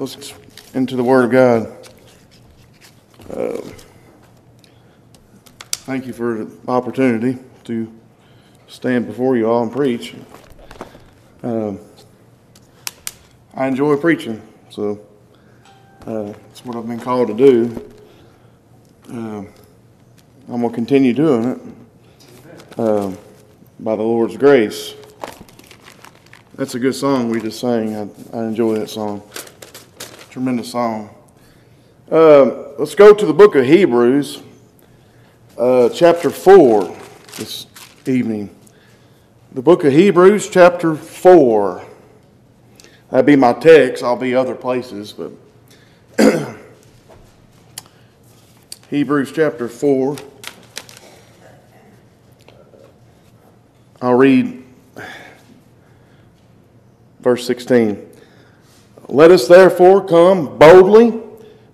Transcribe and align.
Let's 0.00 0.32
into 0.74 0.94
the 0.94 1.02
Word 1.02 1.24
of 1.24 1.30
God. 1.32 1.88
Uh, 3.28 3.60
thank 5.88 6.06
you 6.06 6.12
for 6.12 6.44
the 6.44 6.70
opportunity 6.70 7.36
to 7.64 7.92
stand 8.68 9.08
before 9.08 9.36
you 9.36 9.50
all 9.50 9.64
and 9.64 9.72
preach. 9.72 10.14
Uh, 11.42 11.72
I 13.54 13.66
enjoy 13.66 13.96
preaching, 13.96 14.40
so 14.70 15.04
uh, 16.06 16.26
that's 16.26 16.64
what 16.64 16.76
I've 16.76 16.86
been 16.86 17.00
called 17.00 17.26
to 17.26 17.34
do. 17.34 17.90
Uh, 19.10 19.42
I'm 19.42 19.52
going 20.46 20.68
to 20.68 20.74
continue 20.76 21.12
doing 21.12 21.44
it 21.44 22.78
uh, 22.78 23.12
by 23.80 23.96
the 23.96 24.04
Lord's 24.04 24.36
grace. 24.36 24.94
That's 26.54 26.76
a 26.76 26.78
good 26.78 26.94
song 26.94 27.30
we 27.30 27.40
just 27.40 27.58
sang. 27.58 27.96
I, 27.96 28.36
I 28.36 28.44
enjoy 28.44 28.78
that 28.78 28.90
song. 28.90 29.27
Tremendous 30.38 30.70
song. 30.70 31.12
Uh, 32.08 32.68
let's 32.78 32.94
go 32.94 33.12
to 33.12 33.26
the 33.26 33.32
book 33.32 33.56
of 33.56 33.64
Hebrews, 33.64 34.40
uh, 35.58 35.88
chapter 35.88 36.30
4, 36.30 36.96
this 37.38 37.66
evening. 38.06 38.48
The 39.50 39.62
book 39.62 39.82
of 39.82 39.92
Hebrews, 39.92 40.48
chapter 40.48 40.94
4. 40.94 41.84
That'd 43.10 43.26
be 43.26 43.34
my 43.34 43.52
text. 43.52 44.04
I'll 44.04 44.14
be 44.14 44.36
other 44.36 44.54
places, 44.54 45.12
but 45.12 45.32
Hebrews 48.90 49.32
chapter 49.32 49.66
4. 49.66 50.18
I'll 54.00 54.14
read 54.14 54.62
verse 57.18 57.44
16. 57.44 58.07
Let 59.10 59.30
us 59.30 59.48
therefore 59.48 60.04
come 60.04 60.58
boldly 60.58 61.18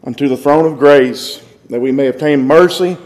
unto 0.04 0.28
the 0.28 0.36
throne 0.36 0.70
of 0.70 0.78
grace, 0.78 1.44
that 1.68 1.80
we 1.80 1.90
may 1.90 2.06
obtain 2.06 2.46
mercy 2.46 2.96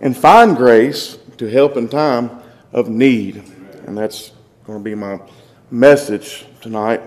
and 0.00 0.16
find 0.16 0.56
grace 0.56 1.18
to 1.36 1.48
help 1.50 1.76
in 1.76 1.88
time 1.88 2.30
of 2.72 2.88
need. 2.88 3.42
And 3.86 3.96
that's 3.96 4.32
going 4.64 4.78
to 4.78 4.82
be 4.82 4.94
my 4.94 5.20
message 5.70 6.46
tonight. 6.62 7.02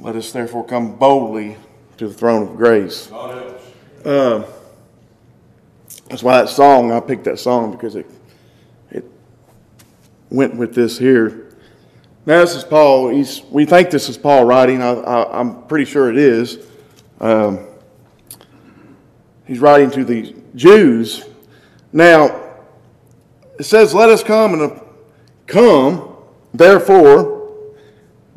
Let 0.00 0.16
us 0.16 0.32
therefore 0.32 0.66
come 0.66 0.96
boldly 0.96 1.56
to 1.98 2.08
the 2.08 2.14
throne 2.14 2.48
of 2.48 2.56
grace. 2.56 3.12
Uh, 3.12 4.44
that's 6.08 6.24
why 6.24 6.40
that 6.40 6.48
song, 6.48 6.90
I 6.90 6.98
picked 6.98 7.24
that 7.24 7.38
song 7.38 7.70
because 7.70 7.94
it, 7.94 8.10
it 8.90 9.04
went 10.28 10.56
with 10.56 10.74
this 10.74 10.98
here. 10.98 11.43
Now, 12.26 12.40
this 12.40 12.54
is 12.54 12.64
Paul. 12.64 13.10
He's, 13.10 13.42
we 13.50 13.66
think 13.66 13.90
this 13.90 14.08
is 14.08 14.16
Paul 14.16 14.46
writing. 14.46 14.82
I, 14.82 15.40
am 15.40 15.64
pretty 15.64 15.84
sure 15.84 16.08
it 16.08 16.16
is. 16.16 16.58
Um, 17.20 17.66
he's 19.46 19.58
writing 19.58 19.90
to 19.90 20.04
the 20.06 20.34
Jews. 20.54 21.26
Now, 21.92 22.40
it 23.58 23.64
says, 23.64 23.92
Let 23.92 24.08
us 24.08 24.22
come 24.22 24.54
and 24.54 24.62
uh, 24.62 24.80
come, 25.46 26.16
therefore, 26.54 27.74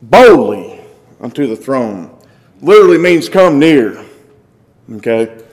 boldly 0.01 0.81
unto 1.21 1.47
the 1.47 1.55
throne. 1.55 2.13
Literally 2.61 2.97
means 2.97 3.29
come 3.29 3.57
near. 3.57 4.03
Okay? 4.91 5.43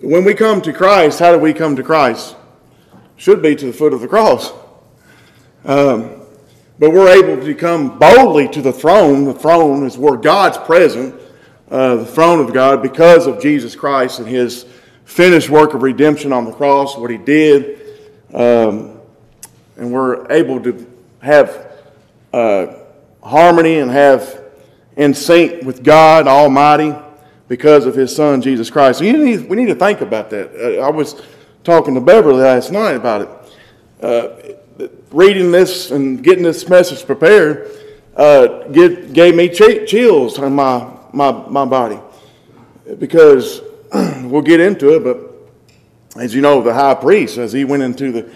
When 0.00 0.24
we 0.24 0.32
come 0.32 0.62
to 0.62 0.72
Christ, 0.72 1.18
how 1.18 1.32
do 1.32 1.38
we 1.38 1.52
come 1.52 1.76
to 1.76 1.82
Christ? 1.82 2.36
Should 3.16 3.42
be 3.42 3.54
to 3.54 3.66
the 3.66 3.72
foot 3.72 3.92
of 3.92 4.00
the 4.00 4.08
cross. 4.08 4.52
Um, 5.66 6.25
but 6.78 6.90
we're 6.90 7.08
able 7.08 7.42
to 7.42 7.54
come 7.54 7.98
boldly 7.98 8.48
to 8.48 8.60
the 8.60 8.72
throne. 8.72 9.24
The 9.24 9.34
throne 9.34 9.86
is 9.86 9.96
where 9.96 10.16
God's 10.16 10.58
present, 10.58 11.14
uh, 11.70 11.96
the 11.96 12.06
throne 12.06 12.40
of 12.40 12.52
God, 12.52 12.82
because 12.82 13.26
of 13.26 13.40
Jesus 13.40 13.74
Christ 13.74 14.18
and 14.18 14.28
his 14.28 14.66
finished 15.04 15.48
work 15.48 15.74
of 15.74 15.82
redemption 15.82 16.32
on 16.32 16.44
the 16.44 16.52
cross, 16.52 16.96
what 16.96 17.10
he 17.10 17.16
did. 17.16 17.80
Um, 18.34 19.00
and 19.76 19.92
we're 19.92 20.30
able 20.30 20.60
to 20.62 20.86
have 21.20 21.72
uh, 22.32 22.66
harmony 23.22 23.78
and 23.78 23.90
have 23.90 24.42
in 24.96 25.14
sync 25.14 25.62
with 25.62 25.82
God 25.82 26.26
Almighty 26.26 26.94
because 27.48 27.86
of 27.86 27.94
his 27.94 28.14
son, 28.14 28.42
Jesus 28.42 28.70
Christ. 28.70 29.00
Need, 29.00 29.48
we 29.48 29.56
need 29.56 29.66
to 29.66 29.74
think 29.74 30.00
about 30.00 30.30
that. 30.30 30.50
Uh, 30.54 30.82
I 30.82 30.90
was 30.90 31.22
talking 31.64 31.94
to 31.94 32.00
Beverly 32.00 32.42
last 32.42 32.72
night 32.72 32.96
about 32.96 33.22
it. 33.22 33.28
Uh, 34.02 34.55
reading 35.16 35.50
this 35.50 35.90
and 35.90 36.22
getting 36.22 36.44
this 36.44 36.68
message 36.68 37.06
prepared 37.06 37.70
uh, 38.16 38.68
get, 38.68 39.14
gave 39.14 39.34
me 39.34 39.48
ch- 39.48 39.88
chills 39.88 40.38
on 40.38 40.54
my, 40.54 40.86
my, 41.12 41.32
my 41.48 41.64
body 41.64 41.98
because 42.98 43.62
we'll 44.22 44.42
get 44.42 44.60
into 44.60 44.94
it, 44.94 45.02
but 45.02 46.20
as 46.22 46.34
you 46.34 46.42
know, 46.42 46.60
the 46.60 46.74
high 46.74 46.94
priest, 46.94 47.38
as 47.38 47.52
he 47.52 47.64
went 47.64 47.82
into 47.82 48.12
the, 48.12 48.30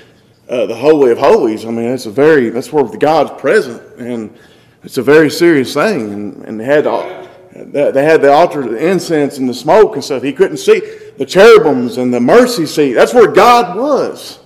uh, 0.49 0.67
the 0.67 0.75
Holy 0.75 1.11
of 1.13 1.19
Holies, 1.19 1.67
I 1.67 1.71
mean, 1.71 1.87
it's 1.87 2.07
a 2.07 2.11
very, 2.11 2.49
that's 2.49 2.73
where 2.73 2.85
God's 2.85 3.39
present, 3.39 3.83
and 3.99 4.35
it's 4.83 4.97
a 4.97 5.03
very 5.03 5.31
serious 5.31 5.75
thing. 5.75 6.13
And, 6.13 6.45
and 6.45 6.61
they, 6.61 6.65
had 6.65 6.85
the, 6.85 7.91
they 7.93 8.05
had 8.05 8.23
the 8.23 8.33
altar, 8.33 8.63
the 8.63 8.91
incense, 8.91 9.37
and 9.37 9.47
the 9.47 9.55
smoke 9.55 9.95
and 9.95 10.05
stuff. 10.05 10.23
He 10.23 10.33
couldn't 10.33 10.59
see 10.59 10.81
the 11.19 11.27
cherubims 11.27 11.99
and 11.99 12.13
the 12.13 12.21
mercy 12.21 12.65
seat. 12.65 12.95
That's 12.95 13.13
where 13.13 13.31
God 13.31 13.77
was. 13.77 14.41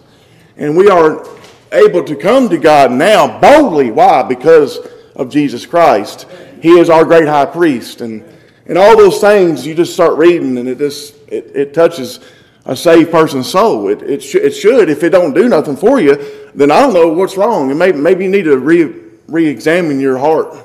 And 0.56 0.76
we 0.76 0.88
are 0.88 1.24
able 1.74 2.04
to 2.04 2.16
come 2.16 2.48
to 2.48 2.58
God 2.58 2.92
now 2.92 3.40
boldly. 3.40 3.90
Why? 3.90 4.22
Because 4.22 4.78
of 5.14 5.30
Jesus 5.30 5.66
Christ. 5.66 6.26
He 6.62 6.78
is 6.78 6.88
our 6.88 7.04
great 7.04 7.28
high 7.28 7.46
priest. 7.46 8.00
And, 8.00 8.24
and 8.66 8.78
all 8.78 8.96
those 8.96 9.20
things 9.20 9.66
you 9.66 9.74
just 9.74 9.92
start 9.92 10.16
reading 10.16 10.56
and 10.58 10.68
it 10.68 10.78
just 10.78 11.14
it, 11.28 11.50
it 11.54 11.74
touches 11.74 12.20
a 12.64 12.76
saved 12.76 13.10
person's 13.10 13.48
soul. 13.48 13.88
It, 13.88 14.02
it, 14.02 14.22
sh- 14.22 14.36
it 14.36 14.52
should. 14.52 14.88
If 14.88 15.02
it 15.02 15.10
don't 15.10 15.34
do 15.34 15.48
nothing 15.48 15.76
for 15.76 16.00
you, 16.00 16.16
then 16.54 16.70
I 16.70 16.80
don't 16.80 16.94
know 16.94 17.08
what's 17.08 17.36
wrong. 17.36 17.70
And 17.70 17.78
maybe, 17.78 17.98
maybe 17.98 18.24
you 18.24 18.30
need 18.30 18.44
to 18.44 18.56
re, 18.56 18.94
re-examine 19.26 20.00
your 20.00 20.18
heart. 20.18 20.56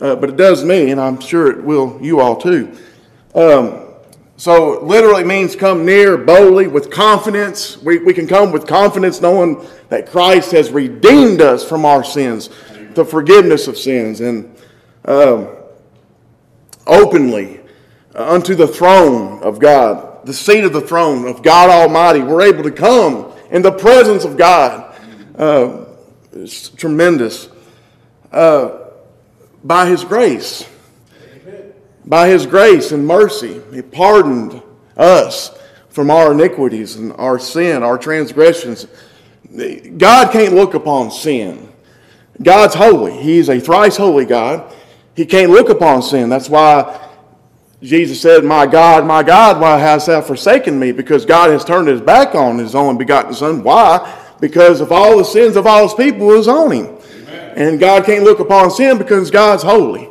Uh, 0.00 0.16
but 0.16 0.30
it 0.30 0.36
does 0.36 0.64
me, 0.64 0.90
and 0.90 1.00
I'm 1.00 1.20
sure 1.20 1.50
it 1.50 1.62
will 1.62 1.98
you 2.00 2.20
all 2.20 2.36
too. 2.36 2.76
Um, 3.34 3.87
so 4.38 4.80
literally 4.84 5.24
means 5.24 5.56
come 5.56 5.84
near 5.84 6.16
boldly 6.16 6.68
with 6.68 6.92
confidence. 6.92 7.76
We, 7.82 7.98
we 7.98 8.14
can 8.14 8.28
come 8.28 8.52
with 8.52 8.68
confidence 8.68 9.20
knowing 9.20 9.66
that 9.88 10.08
Christ 10.08 10.52
has 10.52 10.70
redeemed 10.70 11.40
us 11.40 11.68
from 11.68 11.84
our 11.84 12.04
sins, 12.04 12.48
the 12.94 13.04
forgiveness 13.04 13.66
of 13.66 13.76
sins, 13.76 14.20
and 14.20 14.56
um, 15.06 15.48
openly 16.86 17.58
uh, 18.14 18.32
unto 18.32 18.54
the 18.54 18.68
throne 18.68 19.42
of 19.42 19.58
God, 19.58 20.24
the 20.24 20.32
seat 20.32 20.62
of 20.62 20.72
the 20.72 20.82
throne 20.82 21.26
of 21.26 21.42
God 21.42 21.68
Almighty. 21.68 22.20
We're 22.20 22.42
able 22.42 22.62
to 22.62 22.70
come 22.70 23.32
in 23.50 23.62
the 23.62 23.72
presence 23.72 24.24
of 24.24 24.36
God. 24.36 24.94
Uh, 25.36 25.84
it's 26.32 26.68
tremendous. 26.68 27.48
Uh, 28.30 28.84
by 29.64 29.86
His 29.86 30.04
grace 30.04 30.64
by 32.06 32.28
his 32.28 32.46
grace 32.46 32.92
and 32.92 33.06
mercy, 33.06 33.60
he 33.72 33.82
pardoned 33.82 34.62
us 34.96 35.56
from 35.90 36.10
our 36.10 36.32
iniquities 36.32 36.96
and 36.96 37.12
our 37.14 37.38
sin, 37.38 37.82
our 37.82 37.98
transgressions. 37.98 38.86
God 39.96 40.32
can't 40.32 40.54
look 40.54 40.74
upon 40.74 41.10
sin. 41.10 41.72
God's 42.42 42.74
holy. 42.74 43.12
He's 43.12 43.48
a 43.48 43.58
thrice 43.58 43.96
holy 43.96 44.24
God. 44.24 44.72
He 45.14 45.26
can't 45.26 45.50
look 45.50 45.68
upon 45.68 46.02
sin. 46.02 46.28
That's 46.28 46.48
why 46.48 47.08
Jesus 47.82 48.20
said, 48.20 48.44
My 48.44 48.66
God, 48.66 49.06
my 49.06 49.22
God, 49.22 49.60
why 49.60 49.78
hast 49.78 50.06
thou 50.06 50.20
forsaken 50.20 50.78
me? 50.78 50.92
Because 50.92 51.24
God 51.24 51.50
has 51.50 51.64
turned 51.64 51.88
his 51.88 52.00
back 52.00 52.34
on 52.34 52.58
his 52.58 52.74
only 52.74 52.98
begotten 52.98 53.34
Son. 53.34 53.62
Why? 53.62 54.16
Because 54.40 54.80
of 54.80 54.92
all 54.92 55.18
the 55.18 55.24
sins 55.24 55.56
of 55.56 55.66
all 55.66 55.82
his 55.82 55.94
people 55.94 56.30
is 56.32 56.46
on 56.46 56.70
him. 56.70 56.86
Amen. 56.86 57.52
And 57.56 57.80
God 57.80 58.04
can't 58.04 58.24
look 58.24 58.38
upon 58.38 58.70
sin 58.70 58.98
because 58.98 59.30
God's 59.30 59.62
holy. 59.62 60.07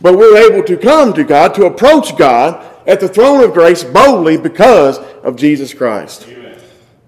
But 0.00 0.16
we're 0.16 0.50
able 0.50 0.66
to 0.66 0.76
come 0.76 1.12
to 1.14 1.24
God, 1.24 1.54
to 1.54 1.66
approach 1.66 2.16
God 2.16 2.66
at 2.86 3.00
the 3.00 3.08
throne 3.08 3.42
of 3.44 3.52
grace 3.52 3.84
boldly 3.84 4.36
because 4.36 4.98
of 5.22 5.36
Jesus 5.36 5.74
Christ. 5.74 6.26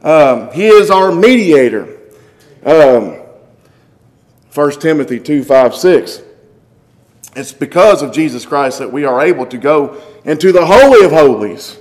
Um, 0.03 0.51
he 0.53 0.67
is 0.67 0.91
our 0.91 1.13
mediator. 1.13 1.99
Um, 2.65 3.19
1 4.55 4.71
Timothy 4.81 5.19
2 5.19 5.45
5 5.45 5.75
6. 5.75 6.23
It's 7.35 7.53
because 7.53 8.03
of 8.03 8.13
Jesus 8.13 8.45
Christ 8.45 8.79
that 8.81 8.93
we 8.93 9.05
are 9.05 9.23
able 9.23 9.47
to 9.47 9.57
go 9.57 10.03
into 10.25 10.53
the 10.53 10.67
Holy 10.67 11.07
of 11.07 11.13
Holies. 11.13 11.79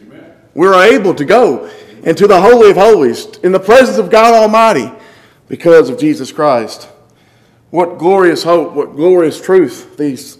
Amen. 0.00 0.32
We're 0.54 0.82
able 0.82 1.14
to 1.14 1.24
go 1.24 1.70
into 2.02 2.26
the 2.26 2.40
Holy 2.40 2.70
of 2.70 2.76
Holies 2.76 3.26
in 3.42 3.52
the 3.52 3.60
presence 3.60 3.98
of 3.98 4.08
God 4.08 4.32
Almighty 4.32 4.90
because 5.48 5.90
of 5.90 5.98
Jesus 5.98 6.32
Christ. 6.32 6.88
What 7.70 7.98
glorious 7.98 8.42
hope, 8.42 8.72
what 8.72 8.96
glorious 8.96 9.40
truth 9.40 9.96
these 9.96 10.38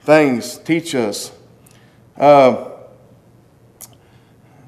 things 0.00 0.58
teach 0.58 0.94
us. 0.94 1.32
Uh, 2.16 2.70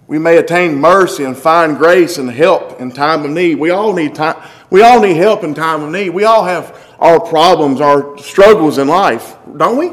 we 0.06 0.18
may 0.18 0.38
attain 0.38 0.74
mercy 0.74 1.22
and 1.22 1.36
find 1.36 1.78
grace 1.78 2.18
and 2.18 2.28
help 2.28 2.80
in 2.80 2.90
time 2.90 3.24
of 3.24 3.30
need. 3.30 3.60
We 3.60 3.70
all 3.70 3.92
need 3.92 4.16
time. 4.16 4.42
We 4.68 4.82
all 4.82 5.00
need 5.00 5.16
help 5.16 5.44
in 5.44 5.54
time 5.54 5.82
of 5.82 5.90
need. 5.90 6.10
We 6.10 6.24
all 6.24 6.44
have 6.44 6.76
our 6.98 7.20
problems, 7.20 7.80
our 7.80 8.18
struggles 8.18 8.78
in 8.78 8.88
life, 8.88 9.36
don't 9.56 9.76
we? 9.76 9.88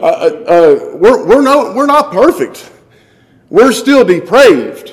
Uh, 0.00 0.04
uh, 0.04 0.06
uh, 0.06 0.96
we're, 0.96 1.26
we're, 1.26 1.42
no, 1.42 1.72
we're 1.72 1.86
not 1.86 2.12
perfect. 2.12 2.70
We're 3.48 3.72
still 3.72 4.04
depraved. 4.04 4.92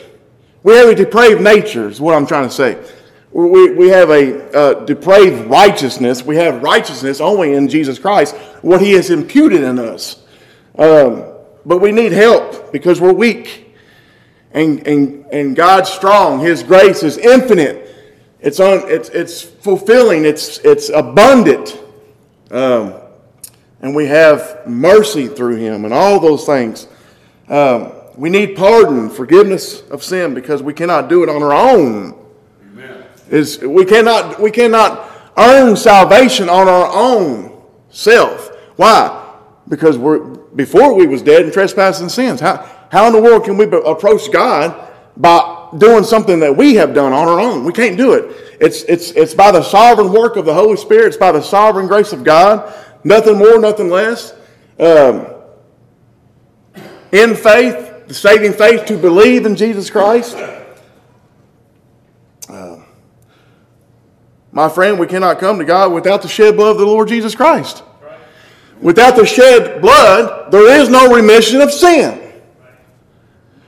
We 0.63 0.73
have 0.73 0.89
a 0.89 0.95
depraved 0.95 1.41
nature, 1.41 1.89
is 1.89 1.99
what 1.99 2.15
I'm 2.15 2.25
trying 2.25 2.47
to 2.47 2.53
say. 2.53 2.83
We, 3.35 3.71
we 3.71 3.89
have 3.89 4.11
a 4.11 4.57
uh, 4.57 4.85
depraved 4.85 5.47
righteousness. 5.47 6.23
We 6.23 6.37
have 6.37 6.63
righteousness 6.63 7.19
only 7.19 7.51
in 7.51 7.67
Jesus 7.67 7.99
Christ, 7.99 8.33
what 8.61 8.79
He 8.79 8.93
has 8.93 9.09
imputed 9.09 9.61
in 9.61 9.77
us. 9.77 10.23
Um, 10.77 11.25
but 11.65 11.79
we 11.79 11.91
need 11.91 12.13
help 12.13 12.71
because 12.71 13.01
we're 13.01 13.11
weak. 13.11 13.75
And, 14.53 14.87
and, 14.87 15.25
and 15.33 15.53
God's 15.53 15.89
strong. 15.89 16.39
His 16.39 16.63
grace 16.63 17.03
is 17.03 17.17
infinite. 17.17 17.93
It's, 18.39 18.61
on, 18.61 18.83
it's, 18.89 19.09
it's 19.09 19.41
fulfilling. 19.41 20.23
It's, 20.23 20.59
it's 20.59 20.87
abundant. 20.87 21.77
Um, 22.51 22.93
and 23.81 23.93
we 23.93 24.05
have 24.05 24.65
mercy 24.65 25.27
through 25.27 25.57
Him 25.57 25.83
and 25.83 25.93
all 25.93 26.21
those 26.21 26.45
things. 26.45 26.87
Um, 27.49 27.91
we 28.15 28.29
need 28.29 28.55
pardon, 28.55 29.09
forgiveness 29.09 29.81
of 29.89 30.05
sin 30.05 30.33
because 30.33 30.63
we 30.63 30.73
cannot 30.73 31.09
do 31.09 31.21
it 31.21 31.27
on 31.27 31.43
our 31.43 31.53
own. 31.53 32.21
Is 33.29 33.59
we 33.59 33.85
cannot 33.85 34.39
we 34.39 34.51
cannot 34.51 35.11
earn 35.37 35.75
salvation 35.75 36.49
on 36.49 36.67
our 36.67 36.89
own 36.93 37.61
self. 37.89 38.49
Why? 38.75 39.33
Because 39.67 39.97
we're 39.97 40.19
before 40.19 40.93
we 40.93 41.07
was 41.07 41.21
dead 41.21 41.45
in 41.45 41.51
trespasses 41.51 42.01
and 42.01 42.11
sins. 42.11 42.39
How 42.39 42.87
how 42.91 43.07
in 43.07 43.13
the 43.13 43.21
world 43.21 43.45
can 43.45 43.57
we 43.57 43.65
approach 43.65 44.31
God 44.31 44.91
by 45.17 45.69
doing 45.77 46.03
something 46.03 46.39
that 46.39 46.55
we 46.55 46.75
have 46.75 46.93
done 46.93 47.13
on 47.13 47.27
our 47.27 47.39
own? 47.39 47.63
We 47.63 47.73
can't 47.73 47.97
do 47.97 48.13
it. 48.13 48.57
It's 48.61 48.83
it's 48.83 49.11
it's 49.11 49.33
by 49.33 49.51
the 49.51 49.63
sovereign 49.63 50.11
work 50.11 50.35
of 50.35 50.45
the 50.45 50.53
Holy 50.53 50.77
Spirit. 50.77 51.07
It's 51.07 51.17
by 51.17 51.31
the 51.31 51.41
sovereign 51.41 51.87
grace 51.87 52.13
of 52.13 52.23
God. 52.23 52.73
Nothing 53.03 53.37
more, 53.37 53.59
nothing 53.59 53.89
less. 53.89 54.33
Um, 54.79 55.27
in 57.11 57.35
faith, 57.35 58.07
the 58.07 58.13
saving 58.13 58.53
faith 58.53 58.85
to 58.87 58.97
believe 58.97 59.45
in 59.45 59.55
Jesus 59.55 59.89
Christ. 59.89 60.35
My 64.55 64.69
friend, 64.69 64.97
we 64.97 65.05
cannot 65.05 65.39
come 65.39 65.59
to 65.59 65.65
God 65.65 65.91
without 65.91 66.21
the 66.21 66.29
shed 66.29 66.55
blood 66.55 66.71
of 66.71 66.77
the 66.77 66.85
Lord 66.85 67.09
Jesus 67.09 67.35
Christ. 67.35 67.83
Without 68.79 69.17
the 69.17 69.25
shed 69.25 69.81
blood, 69.81 70.49
there 70.49 70.79
is 70.79 70.87
no 70.87 71.13
remission 71.13 71.59
of 71.59 71.73
sin. 71.73 72.31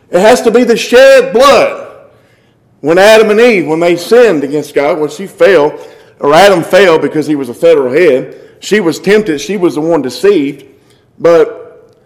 It 0.09 0.21
has 0.21 0.41
to 0.43 0.51
be 0.51 0.63
the 0.63 0.77
shed 0.77 1.33
blood. 1.33 2.09
When 2.79 2.97
Adam 2.97 3.31
and 3.31 3.39
Eve, 3.39 3.67
when 3.67 3.81
they 3.81 3.97
sinned 3.97 4.45
against 4.45 4.73
God, 4.73 4.97
when 4.97 5.09
she 5.09 5.27
fell, 5.27 5.77
or 6.21 6.33
Adam 6.33 6.63
fell 6.63 6.97
because 6.97 7.27
he 7.27 7.35
was 7.35 7.49
a 7.49 7.53
federal 7.53 7.91
head, 7.91 8.57
she 8.61 8.79
was 8.79 8.97
tempted, 8.97 9.41
she 9.41 9.57
was 9.57 9.75
the 9.75 9.81
one 9.81 10.01
deceived, 10.01 10.65
but 11.19 11.97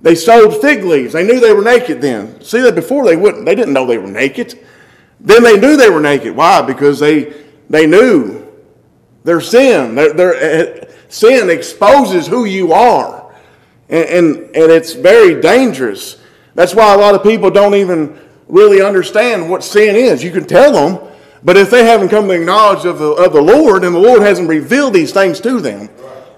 they 0.00 0.14
sewed 0.14 0.54
fig 0.62 0.84
leaves. 0.84 1.12
They 1.12 1.26
knew 1.26 1.38
they 1.38 1.52
were 1.52 1.62
naked 1.62 2.00
then. 2.00 2.40
See 2.40 2.62
that 2.62 2.74
before 2.74 3.04
they 3.04 3.16
wouldn't, 3.16 3.44
they 3.44 3.54
didn't 3.54 3.74
know 3.74 3.84
they 3.84 3.98
were 3.98 4.06
naked. 4.06 4.58
Then 5.20 5.42
they 5.42 5.58
knew 5.58 5.76
they 5.76 5.90
were 5.90 6.00
naked. 6.00 6.34
Why? 6.34 6.62
Because 6.62 7.00
they, 7.00 7.34
they 7.68 7.86
knew 7.86 8.46
their 9.24 9.40
sin. 9.40 9.94
Their, 9.94 10.12
their 10.12 10.34
uh, 10.34 10.92
sin 11.08 11.50
exposes 11.50 12.26
who 12.26 12.44
you 12.44 12.72
are. 12.72 13.34
And, 13.88 14.08
and, 14.08 14.36
and 14.56 14.72
it's 14.72 14.92
very 14.92 15.40
dangerous. 15.40 16.20
That's 16.54 16.74
why 16.74 16.94
a 16.94 16.98
lot 16.98 17.14
of 17.14 17.22
people 17.22 17.50
don't 17.50 17.74
even 17.74 18.18
really 18.48 18.80
understand 18.80 19.48
what 19.50 19.64
sin 19.64 19.96
is. 19.96 20.22
You 20.22 20.30
can 20.30 20.46
tell 20.46 20.72
them, 20.72 21.08
but 21.42 21.56
if 21.56 21.70
they 21.70 21.84
haven't 21.84 22.08
come 22.08 22.28
to 22.28 22.38
the 22.38 22.44
knowledge 22.44 22.84
of 22.84 22.98
the, 22.98 23.12
of 23.12 23.32
the 23.32 23.40
Lord 23.40 23.84
and 23.84 23.94
the 23.94 24.00
Lord 24.00 24.22
hasn't 24.22 24.48
revealed 24.48 24.94
these 24.94 25.12
things 25.12 25.40
to 25.40 25.60
them, 25.60 25.88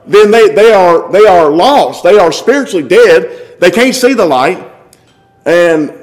then 0.06 0.31
they, 0.31 0.49
they, 0.49 0.73
are, 0.73 1.11
they 1.12 1.26
are 1.26 1.50
lost. 1.50 2.03
They 2.03 2.19
are 2.19 2.33
spiritually 2.33 2.87
dead. 2.87 3.59
They 3.61 3.71
can't 3.71 3.94
see 3.94 4.15
the 4.15 4.26
light. 4.26 4.67
And 5.47 6.00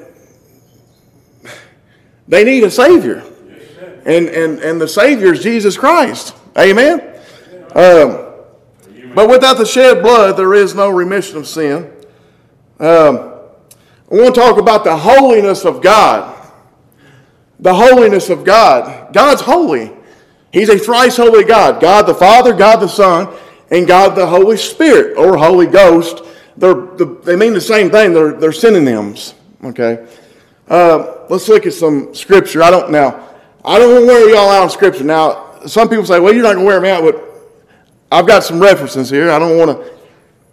they 2.28 2.44
need 2.44 2.64
a 2.64 2.72
Savior. 2.72 3.24
And, 4.06 4.28
and, 4.30 4.60
and 4.60 4.80
the 4.80 4.88
Savior 4.88 5.34
is 5.34 5.44
Jesus 5.44 5.78
Christ. 5.78 6.36
Amen? 6.58 7.02
Um, 7.76 8.28
but 9.14 9.30
without 9.30 9.58
the 9.58 9.66
shed 9.66 10.02
blood, 10.02 10.38
there 10.38 10.54
is 10.54 10.76
no 10.76 10.90
remission 10.90 11.38
of 11.38 11.48
sin. 11.48 11.92
Um, 12.80 13.34
I 14.10 14.16
want 14.16 14.36
to 14.36 14.42
talk 14.42 14.58
about 14.58 14.84
the 14.84 14.96
holiness 14.96 15.66
of 15.66 15.82
God. 15.82 16.34
The 17.60 17.74
holiness 17.74 18.30
of 18.30 18.46
God. 18.46 19.14
God's 19.14 19.42
holy. 19.42 19.92
He's 20.54 20.70
a 20.70 20.78
thrice 20.78 21.18
holy 21.18 21.44
God 21.44 21.82
God 21.82 22.04
the 22.04 22.16
Father, 22.16 22.54
God 22.54 22.78
the 22.78 22.88
Son, 22.88 23.36
and 23.70 23.86
God 23.88 24.16
the 24.16 24.26
Holy 24.26 24.58
Spirit 24.58 25.18
or 25.18 25.38
Holy 25.38 25.68
Ghost. 25.68 26.24
They're, 26.56 26.74
they 26.74 27.36
mean 27.36 27.54
the 27.54 27.62
same 27.62 27.90
thing, 27.90 28.14
they're, 28.14 28.34
they're 28.34 28.52
synonyms. 28.52 29.36
Okay? 29.64 30.08
Uh, 30.70 31.17
let's 31.30 31.48
look 31.48 31.66
at 31.66 31.74
some 31.74 32.14
scripture. 32.14 32.64
I 32.64 32.70
don't 32.70 32.92
now. 32.92 33.28
I 33.64 33.80
don't 33.80 33.94
want 33.94 34.04
to 34.04 34.08
wear 34.08 34.30
y'all 34.30 34.50
out 34.50 34.64
on 34.64 34.70
scripture. 34.70 35.04
Now, 35.04 35.60
some 35.66 35.90
people 35.90 36.06
say, 36.06 36.20
"Well, 36.20 36.34
you're 36.34 36.44
not 36.44 36.54
going 36.54 36.66
to 36.66 36.68
wear 36.68 36.82
me 36.82 36.90
out," 36.90 37.04
but 37.04 37.24
I've 38.12 38.28
got 38.28 38.44
some 38.44 38.60
references 38.60 39.10
here. 39.10 39.30
I 39.30 39.40
don't 39.40 39.58
want 39.58 39.72
to 39.72 39.94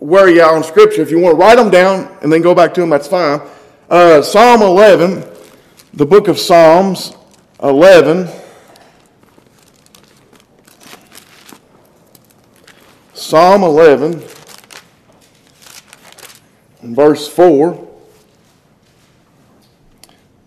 wear 0.00 0.28
you 0.28 0.42
out 0.42 0.54
on 0.54 0.64
scripture. 0.64 1.02
If 1.02 1.10
you 1.10 1.18
want 1.20 1.36
to 1.36 1.40
write 1.40 1.56
them 1.56 1.70
down 1.70 2.16
and 2.22 2.32
then 2.32 2.42
go 2.42 2.54
back 2.54 2.74
to 2.74 2.80
them, 2.80 2.90
that's 2.90 3.08
fine. 3.08 3.40
Uh, 3.88 4.22
Psalm 4.22 4.62
11, 4.62 5.24
the 5.92 6.06
book 6.06 6.28
of 6.28 6.38
Psalms 6.38 7.14
11. 7.62 8.28
Psalm 13.12 13.62
11, 13.62 14.22
verse 16.82 17.28
4. 17.28 17.83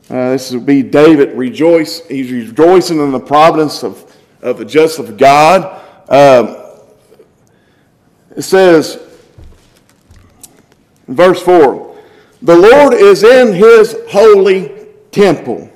Uh, 0.10 0.32
this 0.32 0.52
would 0.52 0.66
be 0.66 0.82
David 0.82 1.38
rejoice. 1.38 2.06
He's 2.08 2.32
rejoicing 2.32 3.00
in 3.00 3.12
the 3.12 3.20
providence 3.20 3.84
of, 3.84 4.16
of 4.42 4.58
the 4.58 4.64
justice 4.64 5.10
of 5.10 5.18
God. 5.18 5.84
Um, 6.08 6.56
it 8.36 8.44
says, 8.44 9.02
verse 11.08 11.42
4 11.42 11.98
The 12.42 12.56
Lord 12.56 12.94
is 12.94 13.24
in 13.24 13.54
his 13.54 13.98
holy 14.10 14.88
temple, 15.12 15.70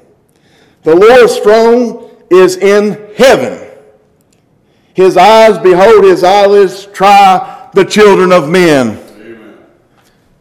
the 0.83 0.95
Lord's 0.95 1.37
throne 1.39 2.09
is 2.29 2.55
in 2.55 3.13
heaven. 3.15 3.67
His 4.93 5.17
eyes 5.17 5.57
behold, 5.57 6.05
his 6.05 6.23
eyelids 6.23 6.85
try 6.87 7.69
the 7.73 7.83
children 7.83 8.31
of 8.31 8.49
men. 8.49 8.97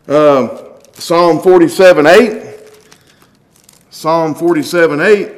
Um, 0.07 0.59
Psalm 0.93 1.41
47 1.41 2.06
8. 2.06 2.50
Psalm 3.91 4.35
47 4.35 5.01
8. 5.01 5.32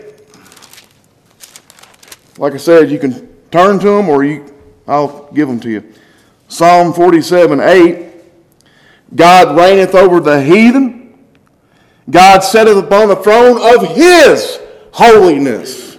Like 2.38 2.52
I 2.52 2.56
said, 2.59 2.90
you 2.90 2.99
can 2.99 3.28
turn 3.50 3.78
to 3.80 3.87
them 3.87 4.09
or 4.09 4.25
you, 4.25 4.54
I'll 4.87 5.30
give 5.32 5.49
them 5.49 5.59
to 5.61 5.71
you. 5.71 5.92
Psalm 6.49 6.92
47 6.92 7.61
8. 7.61 8.12
God 9.14 9.56
reigneth 9.56 9.94
over 9.94 10.21
the 10.21 10.42
heathen. 10.42 11.18
God 12.11 12.40
sitteth 12.40 12.76
upon 12.76 13.09
the 13.09 13.16
throne 13.16 13.59
of 13.75 13.97
his 13.97 14.61
holiness. 14.92 15.99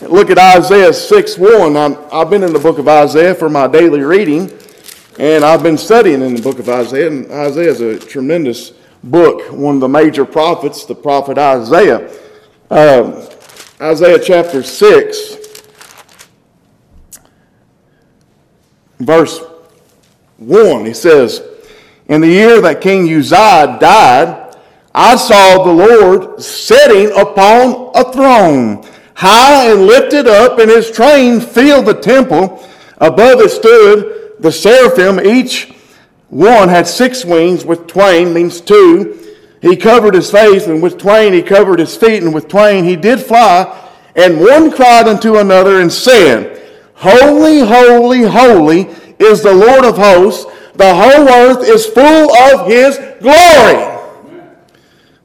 Look 0.00 0.30
at 0.30 0.38
Isaiah 0.38 0.92
6 0.92 1.38
1. 1.38 1.76
i 1.76 2.18
have 2.18 2.30
been 2.30 2.42
in 2.42 2.52
the 2.52 2.58
book 2.58 2.78
of 2.78 2.88
Isaiah 2.88 3.34
for 3.34 3.48
my 3.48 3.66
daily 3.66 4.00
reading, 4.00 4.50
and 5.18 5.44
I've 5.44 5.62
been 5.62 5.78
studying 5.78 6.22
in 6.22 6.34
the 6.34 6.42
book 6.42 6.58
of 6.58 6.68
Isaiah, 6.68 7.08
and 7.08 7.30
Isaiah 7.30 7.70
is 7.70 7.80
a 7.80 7.98
tremendous 7.98 8.72
book, 9.02 9.50
one 9.52 9.76
of 9.76 9.80
the 9.80 9.88
major 9.88 10.24
prophets, 10.24 10.84
the 10.84 10.94
prophet 10.94 11.38
Isaiah. 11.38 12.10
Um, 12.70 13.28
Isaiah 13.80 14.18
chapter 14.18 14.62
6, 14.62 15.36
verse 19.00 19.40
1, 20.38 20.86
he 20.86 20.94
says, 20.94 21.42
In 22.08 22.20
the 22.20 22.28
year 22.28 22.60
that 22.60 22.80
King 22.80 23.12
Uzziah 23.12 23.78
died, 23.80 24.56
I 24.94 25.16
saw 25.16 25.64
the 25.64 25.72
Lord 25.72 26.42
sitting 26.42 27.10
upon 27.18 27.90
a 27.94 28.12
throne, 28.12 28.86
high 29.14 29.72
and 29.72 29.86
lifted 29.86 30.28
up, 30.28 30.58
and 30.58 30.70
his 30.70 30.90
train 30.90 31.40
filled 31.40 31.86
the 31.86 31.94
temple. 31.94 32.68
Above 32.98 33.40
it 33.40 33.50
stood 33.50 34.34
the 34.38 34.52
seraphim, 34.52 35.18
each 35.26 35.72
one 36.32 36.70
had 36.70 36.86
six 36.86 37.26
wings, 37.26 37.62
with 37.62 37.86
twain 37.86 38.32
means 38.32 38.62
two. 38.62 39.22
He 39.60 39.76
covered 39.76 40.14
his 40.14 40.30
face, 40.30 40.66
and 40.66 40.82
with 40.82 40.96
twain 40.96 41.34
he 41.34 41.42
covered 41.42 41.78
his 41.78 41.94
feet, 41.94 42.22
and 42.22 42.32
with 42.32 42.48
twain 42.48 42.84
he 42.84 42.96
did 42.96 43.20
fly. 43.20 43.90
And 44.16 44.40
one 44.40 44.70
cried 44.70 45.08
unto 45.08 45.36
another 45.36 45.82
and 45.82 45.92
said, 45.92 46.58
Holy, 46.94 47.58
holy, 47.58 48.22
holy 48.22 48.88
is 49.18 49.42
the 49.42 49.52
Lord 49.52 49.84
of 49.84 49.98
hosts. 49.98 50.46
The 50.74 50.94
whole 50.94 51.28
earth 51.28 51.68
is 51.68 51.84
full 51.84 52.34
of 52.34 52.66
his 52.66 52.96
glory. 53.20 54.00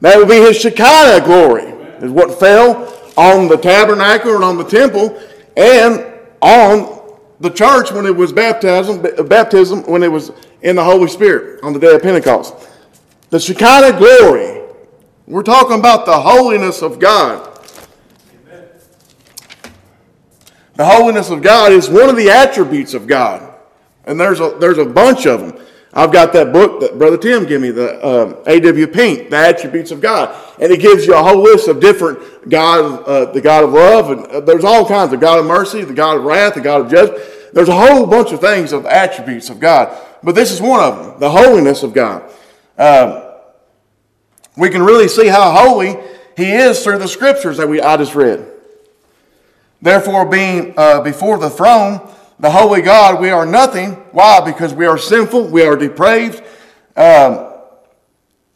That 0.02 0.18
would 0.18 0.28
be 0.28 0.42
his 0.42 0.60
Shekinah 0.60 1.24
glory, 1.24 1.68
is 2.04 2.10
what 2.10 2.38
fell 2.38 2.94
on 3.16 3.48
the 3.48 3.56
tabernacle 3.56 4.34
and 4.34 4.44
on 4.44 4.58
the 4.58 4.64
temple 4.64 5.18
and 5.56 6.04
on 6.42 6.97
the 7.40 7.50
church 7.50 7.92
when 7.92 8.06
it 8.06 8.16
was 8.16 8.32
baptism, 8.32 9.02
baptism 9.28 9.82
when 9.84 10.02
it 10.02 10.10
was 10.10 10.32
in 10.62 10.76
the 10.76 10.84
Holy 10.84 11.08
Spirit 11.08 11.62
on 11.62 11.72
the 11.72 11.78
day 11.78 11.94
of 11.94 12.02
Pentecost. 12.02 12.54
The 13.30 13.38
Shekinah 13.38 13.98
glory. 13.98 14.62
We're 15.26 15.42
talking 15.42 15.78
about 15.78 16.06
the 16.06 16.18
holiness 16.18 16.82
of 16.82 16.98
God. 16.98 17.44
The 20.74 20.86
holiness 20.86 21.30
of 21.30 21.42
God 21.42 21.72
is 21.72 21.88
one 21.88 22.08
of 22.08 22.16
the 22.16 22.30
attributes 22.30 22.94
of 22.94 23.06
God. 23.06 23.54
And 24.04 24.18
there's 24.18 24.40
a, 24.40 24.56
there's 24.58 24.78
a 24.78 24.84
bunch 24.84 25.26
of 25.26 25.40
them. 25.40 25.66
I've 25.94 26.12
got 26.12 26.32
that 26.34 26.52
book 26.52 26.80
that 26.80 26.98
Brother 26.98 27.16
Tim 27.16 27.46
gave 27.46 27.60
me, 27.60 27.70
the 27.70 28.02
uh, 28.04 28.42
A.W. 28.46 28.86
Pink, 28.88 29.30
The 29.30 29.36
Attributes 29.36 29.90
of 29.90 30.00
God. 30.00 30.36
And 30.60 30.70
it 30.70 30.80
gives 30.80 31.06
you 31.06 31.14
a 31.14 31.22
whole 31.22 31.42
list 31.42 31.66
of 31.68 31.80
different 31.80 32.48
God, 32.50 33.02
uh, 33.04 33.32
the 33.32 33.40
God 33.40 33.64
of 33.64 33.72
love, 33.72 34.10
and 34.10 34.26
uh, 34.26 34.40
there's 34.40 34.64
all 34.64 34.86
kinds 34.86 35.12
of 35.12 35.20
God 35.20 35.38
of 35.38 35.46
mercy, 35.46 35.82
the 35.84 35.94
God 35.94 36.18
of 36.18 36.24
wrath, 36.24 36.54
the 36.54 36.60
God 36.60 36.82
of 36.82 36.90
judgment. 36.90 37.22
There's 37.54 37.68
a 37.68 37.76
whole 37.76 38.06
bunch 38.06 38.32
of 38.32 38.40
things 38.40 38.72
of 38.72 38.84
attributes 38.84 39.48
of 39.48 39.60
God. 39.60 39.96
But 40.22 40.34
this 40.34 40.52
is 40.52 40.60
one 40.60 40.80
of 40.80 40.98
them, 40.98 41.20
the 41.20 41.30
holiness 41.30 41.82
of 41.82 41.94
God. 41.94 42.30
Um, 42.76 43.22
we 44.56 44.68
can 44.68 44.82
really 44.82 45.08
see 45.08 45.28
how 45.28 45.52
holy 45.52 45.96
he 46.36 46.52
is 46.52 46.82
through 46.84 46.98
the 46.98 47.08
scriptures 47.08 47.56
that 47.56 47.68
we 47.68 47.80
I 47.80 47.96
just 47.96 48.14
read. 48.14 48.46
Therefore, 49.80 50.26
being 50.26 50.74
uh, 50.76 51.00
before 51.00 51.38
the 51.38 51.48
throne, 51.48 52.08
the 52.40 52.50
holy 52.50 52.82
God, 52.82 53.20
we 53.20 53.30
are 53.30 53.44
nothing. 53.44 53.92
Why? 54.12 54.40
Because 54.40 54.72
we 54.72 54.86
are 54.86 54.98
sinful, 54.98 55.48
we 55.48 55.62
are 55.62 55.76
depraved, 55.76 56.42
um, 56.96 57.52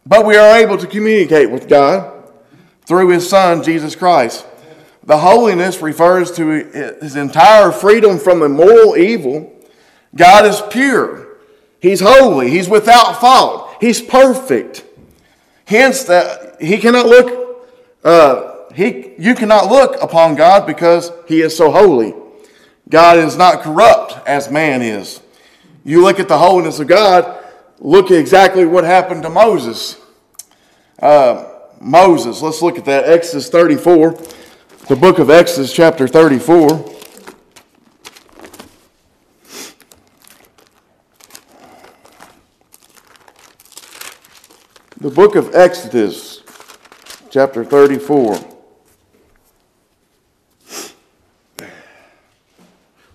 but 0.06 0.24
we 0.24 0.36
are 0.36 0.58
able 0.58 0.78
to 0.78 0.86
communicate 0.86 1.50
with 1.50 1.68
God 1.68 2.30
through 2.84 3.08
His 3.08 3.28
Son, 3.28 3.62
Jesus 3.62 3.96
Christ. 3.96 4.46
The 5.04 5.18
holiness 5.18 5.82
refers 5.82 6.30
to 6.32 6.48
His 7.00 7.16
entire 7.16 7.72
freedom 7.72 8.18
from 8.18 8.40
the 8.40 8.48
moral 8.48 8.96
evil. 8.96 9.52
God 10.14 10.46
is 10.46 10.62
pure, 10.70 11.38
He's 11.80 12.00
holy, 12.00 12.50
He's 12.50 12.68
without 12.68 13.20
fault, 13.20 13.76
He's 13.80 14.00
perfect. 14.00 14.84
Hence, 15.64 16.04
that 16.04 16.60
He 16.60 16.78
cannot 16.78 17.06
look. 17.06 17.68
Uh, 18.04 18.52
he, 18.74 19.12
you 19.18 19.34
cannot 19.34 19.70
look 19.70 20.00
upon 20.02 20.34
God 20.34 20.66
because 20.66 21.12
he 21.26 21.42
is 21.42 21.56
so 21.56 21.70
holy. 21.70 22.14
God 22.92 23.16
is 23.16 23.38
not 23.38 23.62
corrupt 23.62 24.28
as 24.28 24.50
man 24.50 24.82
is. 24.82 25.22
You 25.82 26.02
look 26.02 26.20
at 26.20 26.28
the 26.28 26.36
holiness 26.36 26.78
of 26.78 26.88
God, 26.88 27.42
look 27.78 28.10
at 28.10 28.18
exactly 28.18 28.66
what 28.66 28.84
happened 28.84 29.22
to 29.22 29.30
Moses. 29.30 29.98
Uh, 30.98 31.48
Moses, 31.80 32.42
let's 32.42 32.60
look 32.60 32.76
at 32.76 32.84
that. 32.84 33.08
Exodus 33.08 33.48
34, 33.48 34.10
the 34.88 34.96
book 34.96 35.18
of 35.18 35.30
Exodus, 35.30 35.72
chapter 35.72 36.06
34. 36.06 36.68
The 44.98 45.10
book 45.10 45.34
of 45.34 45.54
Exodus, 45.54 46.42
chapter 47.30 47.64
34. 47.64 48.51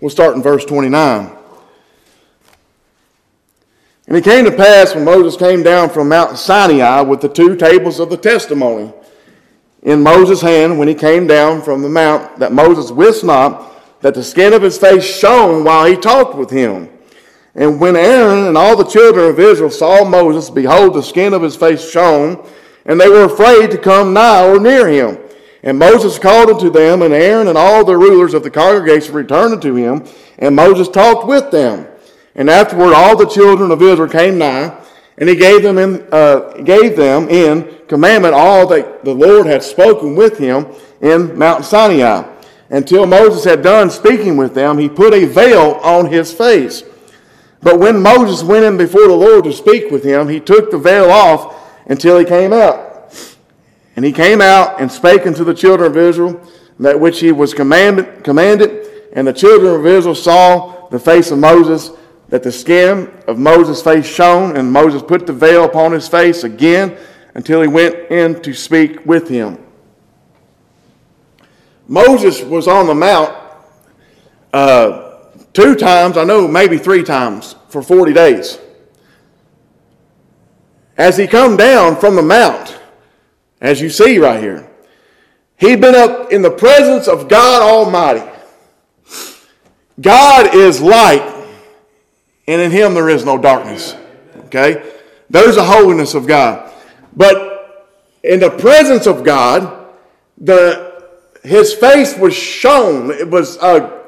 We'll 0.00 0.10
start 0.10 0.36
in 0.36 0.42
verse 0.42 0.64
29. 0.64 1.30
And 4.06 4.16
it 4.16 4.24
came 4.24 4.44
to 4.44 4.52
pass 4.52 4.94
when 4.94 5.04
Moses 5.04 5.36
came 5.36 5.62
down 5.62 5.90
from 5.90 6.08
Mount 6.08 6.38
Sinai 6.38 7.00
with 7.00 7.20
the 7.20 7.28
two 7.28 7.56
tables 7.56 7.98
of 7.98 8.08
the 8.08 8.16
testimony 8.16 8.92
in 9.82 10.02
Moses' 10.02 10.40
hand 10.40 10.78
when 10.78 10.88
he 10.88 10.94
came 10.94 11.26
down 11.26 11.62
from 11.62 11.82
the 11.82 11.88
mount, 11.88 12.38
that 12.38 12.52
Moses 12.52 12.90
wist 12.90 13.24
not 13.24 14.00
that 14.00 14.14
the 14.14 14.22
skin 14.22 14.52
of 14.52 14.62
his 14.62 14.78
face 14.78 15.04
shone 15.04 15.64
while 15.64 15.84
he 15.84 15.96
talked 15.96 16.36
with 16.36 16.50
him. 16.50 16.88
And 17.54 17.80
when 17.80 17.96
Aaron 17.96 18.46
and 18.46 18.56
all 18.56 18.76
the 18.76 18.84
children 18.84 19.28
of 19.28 19.40
Israel 19.40 19.70
saw 19.70 20.04
Moses, 20.04 20.48
behold, 20.48 20.94
the 20.94 21.02
skin 21.02 21.34
of 21.34 21.42
his 21.42 21.56
face 21.56 21.90
shone, 21.90 22.46
and 22.86 23.00
they 23.00 23.08
were 23.08 23.24
afraid 23.24 23.72
to 23.72 23.78
come 23.78 24.12
nigh 24.12 24.46
or 24.46 24.60
near 24.60 24.86
him. 24.88 25.18
And 25.62 25.78
Moses 25.78 26.18
called 26.18 26.50
unto 26.50 26.70
them, 26.70 27.02
and 27.02 27.12
Aaron 27.12 27.48
and 27.48 27.58
all 27.58 27.84
the 27.84 27.96
rulers 27.96 28.34
of 28.34 28.42
the 28.42 28.50
congregation 28.50 29.14
returned 29.14 29.54
unto 29.54 29.74
him, 29.74 30.04
and 30.38 30.54
Moses 30.54 30.88
talked 30.88 31.26
with 31.26 31.50
them. 31.50 31.86
And 32.34 32.48
afterward 32.48 32.94
all 32.94 33.16
the 33.16 33.26
children 33.26 33.72
of 33.72 33.82
Israel 33.82 34.08
came 34.08 34.38
nigh, 34.38 34.76
and 35.16 35.28
he 35.28 35.34
gave 35.34 35.62
them 35.62 35.78
in, 35.78 36.06
uh, 36.12 36.52
gave 36.62 36.96
them 36.96 37.28
in 37.28 37.76
commandment 37.88 38.34
all 38.34 38.66
that 38.68 39.04
the 39.04 39.14
Lord 39.14 39.46
had 39.46 39.64
spoken 39.64 40.14
with 40.14 40.38
him 40.38 40.66
in 41.00 41.36
Mount 41.36 41.64
Sinai. 41.64 42.36
Until 42.70 43.06
Moses 43.06 43.44
had 43.44 43.62
done 43.62 43.90
speaking 43.90 44.36
with 44.36 44.54
them, 44.54 44.78
he 44.78 44.88
put 44.88 45.14
a 45.14 45.24
veil 45.24 45.80
on 45.82 46.06
his 46.06 46.32
face. 46.32 46.84
But 47.60 47.80
when 47.80 48.00
Moses 48.00 48.44
went 48.44 48.64
in 48.64 48.76
before 48.76 49.08
the 49.08 49.14
Lord 49.14 49.44
to 49.44 49.52
speak 49.52 49.90
with 49.90 50.04
him, 50.04 50.28
he 50.28 50.38
took 50.38 50.70
the 50.70 50.78
veil 50.78 51.10
off 51.10 51.54
until 51.86 52.18
he 52.18 52.24
came 52.24 52.52
out. 52.52 52.87
And 53.98 54.04
he 54.04 54.12
came 54.12 54.40
out 54.40 54.80
and 54.80 54.92
spake 54.92 55.26
unto 55.26 55.42
the 55.42 55.52
children 55.52 55.90
of 55.90 55.96
Israel 55.96 56.40
that 56.78 57.00
which 57.00 57.18
he 57.18 57.32
was 57.32 57.52
commanded, 57.52 58.22
commanded. 58.22 58.86
And 59.12 59.26
the 59.26 59.32
children 59.32 59.74
of 59.74 59.84
Israel 59.84 60.14
saw 60.14 60.86
the 60.86 61.00
face 61.00 61.32
of 61.32 61.40
Moses, 61.40 61.90
that 62.28 62.44
the 62.44 62.52
skin 62.52 63.12
of 63.26 63.40
Moses' 63.40 63.82
face 63.82 64.06
shone, 64.06 64.56
and 64.56 64.72
Moses 64.72 65.02
put 65.02 65.26
the 65.26 65.32
veil 65.32 65.64
upon 65.64 65.90
his 65.90 66.06
face 66.06 66.44
again 66.44 66.96
until 67.34 67.60
he 67.60 67.66
went 67.66 67.96
in 68.08 68.40
to 68.42 68.54
speak 68.54 69.04
with 69.04 69.28
him. 69.28 69.58
Moses 71.88 72.40
was 72.42 72.68
on 72.68 72.86
the 72.86 72.94
mount 72.94 73.36
uh, 74.52 75.24
two 75.52 75.74
times, 75.74 76.16
I 76.16 76.22
know 76.22 76.46
maybe 76.46 76.78
three 76.78 77.02
times, 77.02 77.56
for 77.68 77.82
40 77.82 78.12
days. 78.12 78.60
As 80.96 81.16
he 81.16 81.26
come 81.26 81.56
down 81.56 81.96
from 81.96 82.14
the 82.14 82.22
mount, 82.22 82.77
as 83.60 83.80
you 83.80 83.90
see 83.90 84.18
right 84.18 84.40
here. 84.40 84.68
He'd 85.56 85.80
been 85.80 85.94
up 85.94 86.30
in 86.32 86.42
the 86.42 86.50
presence 86.50 87.08
of 87.08 87.28
God 87.28 87.62
Almighty. 87.62 88.24
God 90.00 90.54
is 90.54 90.80
light, 90.80 91.22
and 92.46 92.60
in 92.60 92.70
Him 92.70 92.94
there 92.94 93.08
is 93.08 93.24
no 93.24 93.36
darkness. 93.36 93.96
Okay? 94.46 94.94
There's 95.28 95.56
a 95.56 95.64
holiness 95.64 96.14
of 96.14 96.26
God. 96.26 96.72
But 97.16 97.98
in 98.22 98.40
the 98.40 98.50
presence 98.50 99.06
of 99.06 99.24
God, 99.24 99.86
the, 100.38 101.04
His 101.42 101.74
face 101.74 102.16
was 102.16 102.34
shown. 102.34 103.10
It 103.10 103.28
was, 103.28 103.58
uh, 103.58 104.04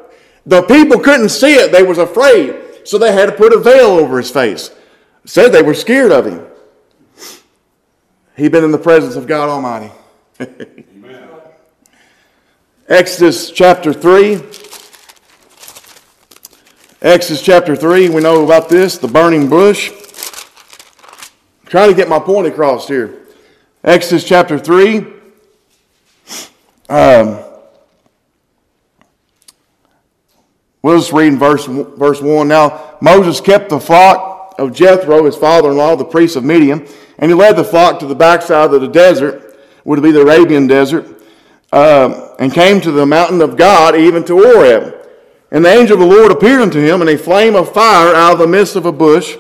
the 0.47 0.63
people 0.63 1.01
couldn't 1.01 1.31
see 1.31 1.55
it. 1.55 1.73
They 1.73 1.83
was 1.83 1.99
afraid. 1.99 2.57
So 2.85 2.97
they 2.97 3.13
had 3.13 3.27
to 3.27 3.33
put 3.33 3.53
a 3.53 3.59
veil 3.59 3.89
over 3.89 4.19
His 4.19 4.31
face. 4.31 4.71
Said 5.25 5.49
they 5.49 5.63
were 5.63 5.75
scared 5.75 6.13
of 6.13 6.27
Him. 6.27 6.47
He'd 8.41 8.53
been 8.53 8.65
in 8.65 8.73
the 8.73 8.79
presence 8.79 9.17
of 9.17 9.27
God 9.27 9.51
Almighty. 9.51 9.93
Exodus 12.89 13.51
chapter 13.51 13.93
3. 13.93 14.37
Exodus 17.03 17.43
chapter 17.43 17.77
3, 17.77 18.09
we 18.09 18.23
know 18.23 18.43
about 18.43 18.71
this, 18.71 18.97
the 18.97 19.09
burning 19.09 19.51
bush. 19.51 19.91
I'm 19.91 21.69
trying 21.69 21.91
to 21.91 21.95
get 21.95 22.09
my 22.09 22.19
point 22.19 22.47
across 22.47 22.89
here. 22.89 23.27
Exodus 23.85 24.25
chapter 24.25 24.59
3. 24.59 25.07
Um, 26.89 27.41
we'll 30.81 30.99
just 30.99 31.13
read 31.13 31.35
in 31.35 31.39
verse, 31.39 31.67
verse 31.67 32.23
1. 32.23 32.49
Now, 32.49 32.97
Moses 33.03 33.39
kept 33.43 33.69
the 33.69 33.79
flock 33.79 34.55
of 34.59 34.73
Jethro, 34.73 35.27
his 35.27 35.37
father 35.37 35.73
in 35.73 35.77
law, 35.77 35.95
the 35.95 36.07
priest 36.07 36.37
of 36.37 36.45
Midian 36.45 36.89
and 37.21 37.31
he 37.31 37.35
led 37.35 37.55
the 37.55 37.63
flock 37.63 38.01
to 38.01 38.07
the 38.07 38.15
backside 38.15 38.73
of 38.73 38.81
the 38.81 38.89
desert, 38.89 39.57
would 39.85 40.03
be 40.03 40.11
the 40.11 40.23
Arabian 40.23 40.67
desert, 40.67 41.07
uh, 41.73 42.35
and 42.39 42.53
came 42.53 42.81
to 42.81 42.91
the 42.91 43.07
mountain 43.07 43.43
of 43.43 43.57
God, 43.57 43.95
even 43.95 44.25
to 44.25 44.43
Horeb. 44.43 44.97
And 45.53 45.65
the 45.65 45.71
angel 45.71 45.95
of 45.95 46.09
the 46.09 46.15
Lord 46.17 46.33
appeared 46.33 46.63
unto 46.63 46.81
him 46.81 47.03
in 47.03 47.09
a 47.09 47.19
flame 47.19 47.55
of 47.55 47.73
fire 47.73 48.15
out 48.15 48.33
of 48.33 48.39
the 48.39 48.47
midst 48.47 48.75
of 48.75 48.87
a 48.87 48.93
bush. 48.93 49.37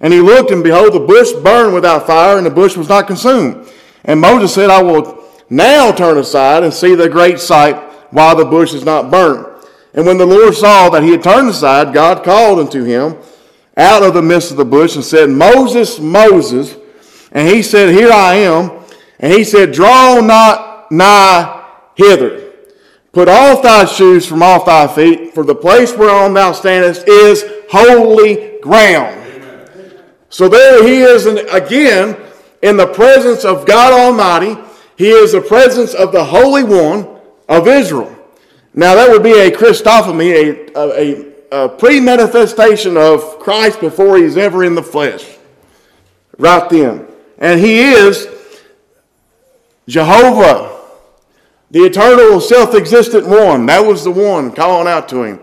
And 0.00 0.12
he 0.12 0.20
looked, 0.20 0.50
and 0.50 0.62
behold, 0.62 0.92
the 0.92 1.00
bush 1.00 1.32
burned 1.32 1.74
without 1.74 2.06
fire, 2.06 2.36
and 2.36 2.44
the 2.44 2.50
bush 2.50 2.76
was 2.76 2.88
not 2.88 3.06
consumed. 3.06 3.68
And 4.04 4.20
Moses 4.20 4.52
said, 4.52 4.68
I 4.68 4.82
will 4.82 5.24
now 5.48 5.92
turn 5.92 6.18
aside 6.18 6.64
and 6.64 6.74
see 6.74 6.94
the 6.94 7.08
great 7.08 7.38
sight 7.38 7.76
while 8.10 8.36
the 8.36 8.44
bush 8.44 8.74
is 8.74 8.84
not 8.84 9.10
burnt. 9.10 9.48
And 9.94 10.04
when 10.04 10.18
the 10.18 10.26
Lord 10.26 10.54
saw 10.54 10.88
that 10.90 11.02
he 11.02 11.12
had 11.12 11.22
turned 11.22 11.48
aside, 11.48 11.94
God 11.94 12.24
called 12.24 12.58
unto 12.58 12.82
him 12.82 13.16
out 13.76 14.02
of 14.02 14.14
the 14.14 14.22
midst 14.22 14.50
of 14.50 14.56
the 14.56 14.64
bush 14.64 14.96
and 14.96 15.04
said, 15.04 15.30
Moses, 15.30 15.98
Moses. 15.98 16.76
And 17.32 17.48
he 17.48 17.62
said, 17.62 17.94
Here 17.94 18.12
I 18.12 18.34
am. 18.34 18.70
And 19.18 19.32
he 19.32 19.44
said, 19.44 19.72
Draw 19.72 20.20
not 20.20 20.92
nigh 20.92 21.66
hither. 21.94 22.52
Put 23.12 23.28
off 23.28 23.62
thy 23.62 23.84
shoes 23.84 24.26
from 24.26 24.42
off 24.42 24.64
thy 24.64 24.86
feet, 24.86 25.34
for 25.34 25.44
the 25.44 25.54
place 25.54 25.92
whereon 25.94 26.32
thou 26.32 26.52
standest 26.52 27.06
is 27.06 27.44
holy 27.70 28.58
ground. 28.60 29.18
So 30.30 30.48
there 30.48 30.86
he 30.86 31.02
is 31.02 31.26
again 31.26 32.16
in 32.62 32.78
the 32.78 32.86
presence 32.86 33.44
of 33.44 33.66
God 33.66 33.92
Almighty. 33.92 34.56
He 34.96 35.10
is 35.10 35.32
the 35.32 35.42
presence 35.42 35.92
of 35.92 36.12
the 36.12 36.24
Holy 36.24 36.64
One 36.64 37.20
of 37.48 37.68
Israel. 37.68 38.16
Now 38.72 38.94
that 38.94 39.10
would 39.10 39.22
be 39.22 39.32
a 39.32 39.50
Christophany, 39.50 40.74
a, 40.74 41.32
a, 41.52 41.64
a 41.64 41.68
pre-manifestation 41.68 42.96
of 42.96 43.38
Christ 43.40 43.80
before 43.80 44.16
he's 44.16 44.38
ever 44.38 44.64
in 44.64 44.74
the 44.74 44.82
flesh. 44.82 45.36
Right 46.38 46.66
then. 46.70 47.11
And 47.42 47.58
he 47.58 47.80
is 47.80 48.28
Jehovah, 49.88 50.78
the 51.72 51.80
eternal 51.80 52.40
self-existent 52.40 53.26
one. 53.26 53.66
That 53.66 53.80
was 53.80 54.04
the 54.04 54.12
one 54.12 54.52
calling 54.52 54.86
out 54.86 55.08
to 55.08 55.24
him. 55.24 55.40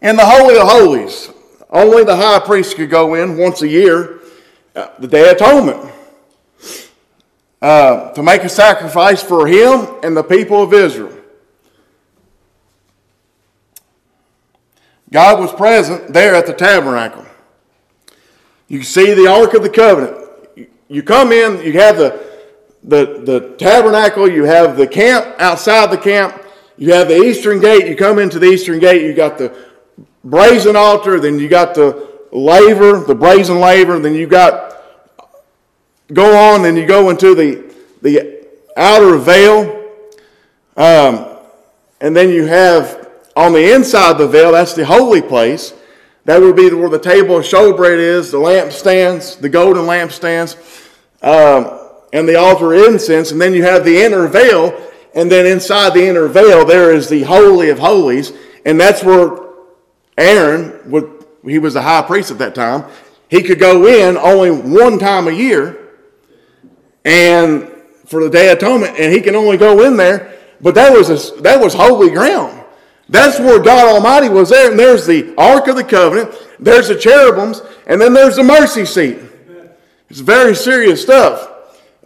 In 0.00 0.16
the 0.16 0.24
Holy 0.24 0.56
of 0.56 0.66
Holies, 0.66 1.30
only 1.68 2.02
the 2.02 2.16
high 2.16 2.38
priest 2.38 2.76
could 2.76 2.88
go 2.88 3.12
in 3.12 3.36
once 3.36 3.60
a 3.60 3.68
year, 3.68 4.20
uh, 4.74 4.88
the 4.98 5.06
Day 5.06 5.28
of 5.28 5.36
Atonement, 5.36 5.92
uh, 7.60 8.10
to 8.12 8.22
make 8.22 8.42
a 8.42 8.48
sacrifice 8.48 9.22
for 9.22 9.46
him 9.46 9.86
and 10.02 10.16
the 10.16 10.24
people 10.24 10.62
of 10.62 10.72
Israel. 10.72 11.14
God 15.12 15.40
was 15.40 15.52
present 15.52 16.14
there 16.14 16.34
at 16.34 16.46
the 16.46 16.54
tabernacle. 16.54 17.26
You 18.68 18.82
see 18.82 19.14
the 19.14 19.26
Ark 19.26 19.54
of 19.54 19.62
the 19.62 19.70
Covenant. 19.70 20.28
You 20.88 21.02
come 21.02 21.32
in, 21.32 21.62
you 21.64 21.72
have 21.74 21.96
the, 21.96 22.22
the, 22.82 23.22
the 23.24 23.54
tabernacle, 23.58 24.30
you 24.30 24.44
have 24.44 24.76
the 24.76 24.86
camp 24.86 25.26
outside 25.38 25.90
the 25.90 25.98
camp, 25.98 26.42
you 26.76 26.92
have 26.92 27.08
the 27.08 27.16
eastern 27.16 27.60
gate, 27.60 27.86
you 27.88 27.96
come 27.96 28.18
into 28.18 28.38
the 28.38 28.46
eastern 28.46 28.78
gate, 28.78 29.02
you 29.02 29.14
got 29.14 29.38
the 29.38 29.56
brazen 30.24 30.76
altar, 30.76 31.20
then 31.20 31.38
you 31.38 31.48
got 31.48 31.74
the 31.74 32.10
laver, 32.32 33.00
the 33.00 33.14
brazen 33.14 33.60
laver, 33.60 33.98
then 33.98 34.14
you 34.14 34.26
got 34.26 34.82
go 36.12 36.36
on, 36.36 36.62
then 36.62 36.76
you 36.76 36.86
go 36.86 37.10
into 37.10 37.34
the 37.34 37.74
the 38.02 38.46
outer 38.76 39.16
veil, 39.16 39.90
um, 40.76 41.38
and 42.00 42.14
then 42.14 42.28
you 42.28 42.44
have 42.44 43.08
on 43.36 43.52
the 43.52 43.74
inside 43.74 44.12
of 44.12 44.18
the 44.18 44.28
veil, 44.28 44.52
that's 44.52 44.74
the 44.74 44.84
holy 44.84 45.22
place. 45.22 45.72
That 46.24 46.40
would 46.40 46.56
be 46.56 46.72
where 46.72 46.88
the 46.88 46.98
table 46.98 47.38
of 47.38 47.44
showbread 47.44 47.98
is, 47.98 48.30
the 48.30 48.38
lampstands, 48.38 49.38
the 49.38 49.48
golden 49.48 49.84
lampstands, 49.84 50.56
um, 51.22 51.80
and 52.12 52.26
the 52.26 52.36
altar 52.36 52.72
of 52.72 52.82
incense. 52.84 53.30
And 53.30 53.40
then 53.40 53.52
you 53.52 53.62
have 53.62 53.84
the 53.84 54.02
inner 54.02 54.26
veil, 54.26 54.80
and 55.14 55.30
then 55.30 55.46
inside 55.46 55.92
the 55.92 56.06
inner 56.06 56.28
veil 56.28 56.64
there 56.64 56.92
is 56.92 57.08
the 57.08 57.24
holy 57.24 57.68
of 57.68 57.78
holies, 57.78 58.32
and 58.64 58.80
that's 58.80 59.04
where 59.04 59.38
Aaron 60.16 60.90
would. 60.90 61.10
He 61.44 61.58
was 61.58 61.74
the 61.74 61.82
high 61.82 62.00
priest 62.00 62.30
at 62.30 62.38
that 62.38 62.54
time. 62.54 62.90
He 63.28 63.42
could 63.42 63.58
go 63.58 63.86
in 63.86 64.16
only 64.16 64.50
one 64.50 64.98
time 64.98 65.28
a 65.28 65.32
year, 65.32 65.90
and 67.04 67.70
for 68.06 68.24
the 68.24 68.30
Day 68.30 68.50
of 68.50 68.58
Atonement, 68.58 68.98
and 68.98 69.12
he 69.12 69.20
can 69.20 69.34
only 69.34 69.58
go 69.58 69.84
in 69.84 69.98
there. 69.98 70.38
But 70.60 70.74
that 70.76 70.90
was 70.90 71.10
a, 71.10 71.42
that 71.42 71.60
was 71.60 71.74
holy 71.74 72.10
ground. 72.10 72.63
That's 73.08 73.38
where 73.38 73.60
God 73.60 73.94
Almighty 73.94 74.28
was 74.28 74.50
there. 74.50 74.70
And 74.70 74.78
there's 74.78 75.06
the 75.06 75.34
Ark 75.36 75.68
of 75.68 75.76
the 75.76 75.84
Covenant, 75.84 76.34
there's 76.58 76.88
the 76.88 76.96
cherubims, 76.96 77.62
and 77.86 78.00
then 78.00 78.12
there's 78.12 78.36
the 78.36 78.42
mercy 78.42 78.84
seat. 78.84 79.18
It's 80.08 80.20
very 80.20 80.54
serious 80.54 81.02
stuff. 81.02 81.50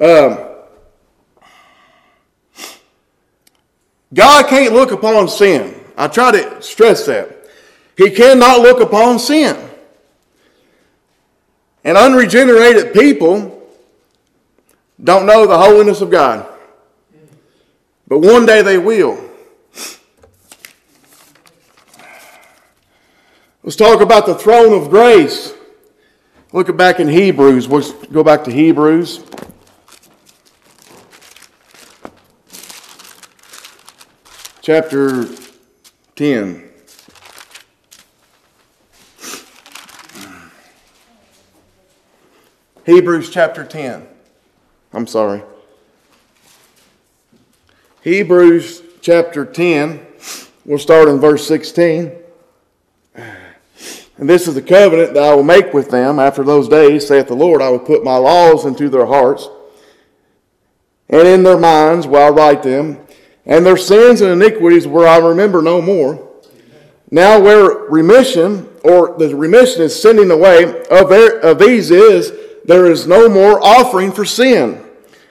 Um, 0.00 0.38
God 4.14 4.48
can't 4.48 4.72
look 4.72 4.92
upon 4.92 5.28
sin. 5.28 5.74
I 5.96 6.08
try 6.08 6.30
to 6.32 6.62
stress 6.62 7.06
that. 7.06 7.36
He 7.96 8.10
cannot 8.10 8.60
look 8.60 8.80
upon 8.80 9.18
sin. 9.18 9.56
And 11.84 11.96
unregenerated 11.96 12.92
people 12.92 13.54
don't 15.02 15.26
know 15.26 15.46
the 15.46 15.58
holiness 15.58 16.00
of 16.00 16.10
God. 16.10 16.46
But 18.06 18.20
one 18.20 18.46
day 18.46 18.62
they 18.62 18.78
will. 18.78 19.27
Let's 23.68 23.76
talk 23.76 24.00
about 24.00 24.24
the 24.24 24.34
throne 24.34 24.72
of 24.72 24.88
grace. 24.88 25.52
Look 26.54 26.74
back 26.74 27.00
in 27.00 27.08
Hebrews. 27.08 27.68
We'll 27.68 27.92
go 28.04 28.24
back 28.24 28.42
to 28.44 28.50
Hebrews. 28.50 29.22
Chapter 34.62 35.26
10. 36.16 36.70
Hebrews 42.86 43.28
chapter 43.28 43.66
10. 43.66 44.08
I'm 44.94 45.06
sorry. 45.06 45.42
Hebrews 48.02 48.80
chapter 49.02 49.44
10. 49.44 50.06
We'll 50.64 50.78
start 50.78 51.08
in 51.08 51.18
verse 51.18 51.46
16. 51.46 52.27
And 54.18 54.28
this 54.28 54.48
is 54.48 54.54
the 54.54 54.62
covenant 54.62 55.14
that 55.14 55.22
I 55.22 55.32
will 55.34 55.44
make 55.44 55.72
with 55.72 55.90
them 55.90 56.18
after 56.18 56.42
those 56.42 56.68
days, 56.68 57.06
saith 57.06 57.28
the 57.28 57.34
Lord. 57.34 57.62
I 57.62 57.70
will 57.70 57.78
put 57.78 58.02
my 58.02 58.16
laws 58.16 58.64
into 58.64 58.88
their 58.88 59.06
hearts, 59.06 59.48
and 61.08 61.26
in 61.26 61.44
their 61.44 61.58
minds 61.58 62.06
will 62.06 62.22
I 62.22 62.28
write 62.28 62.64
them, 62.64 62.98
and 63.46 63.64
their 63.64 63.76
sins 63.76 64.20
and 64.20 64.30
iniquities 64.30 64.88
will 64.88 65.06
I 65.06 65.18
remember 65.18 65.62
no 65.62 65.80
more. 65.80 66.28
Now, 67.10 67.40
where 67.40 67.86
remission, 67.88 68.68
or 68.82 69.16
the 69.16 69.34
remission 69.34 69.82
is 69.82 70.00
sending 70.00 70.30
away 70.30 70.64
of, 70.90 71.10
of 71.10 71.58
these 71.58 71.90
is, 71.90 72.32
there 72.64 72.90
is 72.90 73.06
no 73.06 73.28
more 73.28 73.64
offering 73.64 74.12
for 74.12 74.24
sin. 74.24 74.84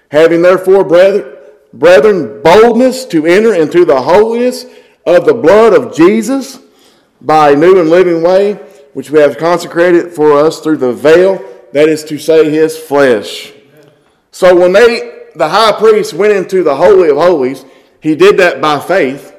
Having 0.09 0.41
therefore, 0.41 0.83
brethren, 0.83 2.41
boldness 2.41 3.05
to 3.05 3.25
enter 3.25 3.53
into 3.53 3.83
the 3.83 4.01
holiness 4.01 4.65
of 5.05 5.25
the 5.25 5.33
blood 5.33 5.73
of 5.73 5.93
Jesus 5.93 6.59
by 7.21 7.51
a 7.51 7.55
new 7.55 7.79
and 7.79 7.89
living 7.89 8.23
way, 8.23 8.57
which 8.93 9.11
we 9.11 9.19
have 9.19 9.37
consecrated 9.37 10.11
for 10.11 10.33
us 10.33 10.59
through 10.59 10.77
the 10.77 10.93
veil, 10.93 11.43
that 11.73 11.89
is 11.89 12.03
to 12.05 12.17
say, 12.17 12.49
his 12.49 12.77
flesh. 12.77 13.53
So 14.31 14.55
when 14.55 14.73
they, 14.73 15.29
the 15.35 15.49
high 15.49 15.73
priest 15.73 16.13
went 16.13 16.33
into 16.33 16.63
the 16.63 16.75
Holy 16.75 17.09
of 17.09 17.17
Holies, 17.17 17.65
he 18.01 18.15
did 18.15 18.37
that 18.37 18.61
by 18.61 18.79
faith. 18.79 19.35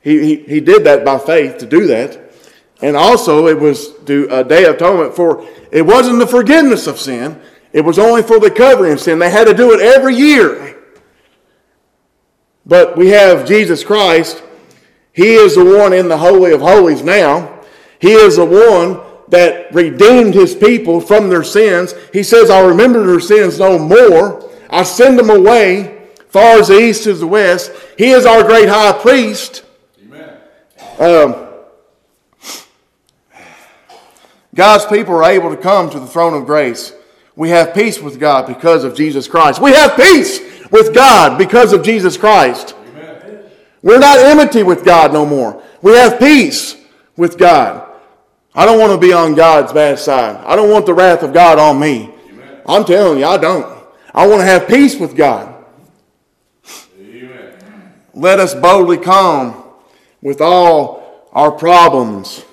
He, 0.00 0.20
he, 0.20 0.36
he 0.44 0.60
did 0.60 0.84
that 0.84 1.04
by 1.04 1.18
faith 1.18 1.58
to 1.58 1.66
do 1.66 1.86
that. 1.88 2.32
And 2.80 2.96
also, 2.96 3.48
it 3.48 3.58
was 3.58 3.92
to 4.06 4.28
a 4.30 4.44
day 4.44 4.64
of 4.64 4.76
atonement 4.76 5.16
for, 5.16 5.46
it 5.72 5.82
wasn't 5.82 6.20
the 6.20 6.26
forgiveness 6.26 6.86
of 6.86 6.98
sin, 6.98 7.40
it 7.72 7.84
was 7.84 7.98
only 7.98 8.22
for 8.22 8.38
the 8.38 8.50
covering 8.50 8.92
of 8.92 9.00
sin. 9.00 9.18
They 9.18 9.30
had 9.30 9.46
to 9.46 9.54
do 9.54 9.72
it 9.72 9.80
every 9.80 10.14
year. 10.14 10.76
But 12.64 12.96
we 12.96 13.08
have 13.08 13.46
Jesus 13.46 13.82
Christ. 13.82 14.42
He 15.12 15.34
is 15.34 15.56
the 15.56 15.64
one 15.64 15.92
in 15.92 16.08
the 16.08 16.18
Holy 16.18 16.52
of 16.52 16.60
Holies 16.60 17.02
now. 17.02 17.57
He 18.00 18.12
is 18.12 18.36
the 18.36 18.44
one 18.44 19.00
that 19.28 19.74
redeemed 19.74 20.34
his 20.34 20.54
people 20.54 21.00
from 21.00 21.28
their 21.28 21.44
sins. 21.44 21.94
He 22.12 22.22
says, 22.22 22.50
I'll 22.50 22.68
remember 22.68 23.06
their 23.06 23.20
sins 23.20 23.58
no 23.58 23.78
more. 23.78 24.48
I 24.70 24.82
send 24.82 25.18
them 25.18 25.30
away 25.30 25.98
far 26.28 26.58
as 26.58 26.68
the 26.68 26.78
east 26.78 27.06
is 27.06 27.20
the 27.20 27.26
west. 27.26 27.72
He 27.96 28.10
is 28.10 28.26
our 28.26 28.42
great 28.42 28.68
high 28.68 28.92
priest. 28.92 29.64
Amen. 30.04 30.38
Um, 30.98 31.46
God's 34.54 34.86
people 34.86 35.14
are 35.14 35.24
able 35.24 35.50
to 35.50 35.56
come 35.56 35.90
to 35.90 36.00
the 36.00 36.06
throne 36.06 36.34
of 36.34 36.46
grace. 36.46 36.92
We 37.36 37.50
have 37.50 37.74
peace 37.74 38.00
with 38.00 38.18
God 38.18 38.46
because 38.46 38.84
of 38.84 38.96
Jesus 38.96 39.28
Christ. 39.28 39.60
We 39.60 39.72
have 39.72 39.96
peace 39.96 40.40
with 40.70 40.92
God 40.94 41.38
because 41.38 41.72
of 41.72 41.82
Jesus 41.82 42.16
Christ. 42.16 42.74
Amen. 42.90 43.44
We're 43.82 44.00
not 44.00 44.18
enmity 44.18 44.64
with 44.64 44.84
God 44.84 45.12
no 45.12 45.24
more. 45.24 45.62
We 45.80 45.92
have 45.92 46.18
peace 46.18 46.76
with 47.16 47.38
God. 47.38 47.87
I 48.54 48.64
don't 48.64 48.78
want 48.78 48.92
to 48.92 48.98
be 48.98 49.12
on 49.12 49.34
God's 49.34 49.72
bad 49.72 49.98
side. 49.98 50.36
I 50.44 50.56
don't 50.56 50.70
want 50.70 50.86
the 50.86 50.94
wrath 50.94 51.22
of 51.22 51.32
God 51.32 51.58
on 51.58 51.78
me. 51.78 52.10
Amen. 52.30 52.62
I'm 52.66 52.84
telling 52.84 53.18
you, 53.18 53.26
I 53.26 53.36
don't. 53.36 53.66
I 54.14 54.26
want 54.26 54.40
to 54.40 54.46
have 54.46 54.66
peace 54.66 54.98
with 54.98 55.16
God. 55.16 55.64
Amen. 56.98 57.92
Let 58.14 58.40
us 58.40 58.54
boldly 58.54 58.98
come 58.98 59.64
with 60.22 60.40
all 60.40 61.28
our 61.32 61.52
problems, 61.52 62.44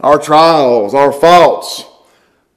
our 0.00 0.18
trials, 0.18 0.94
our 0.94 1.12
faults 1.12 1.84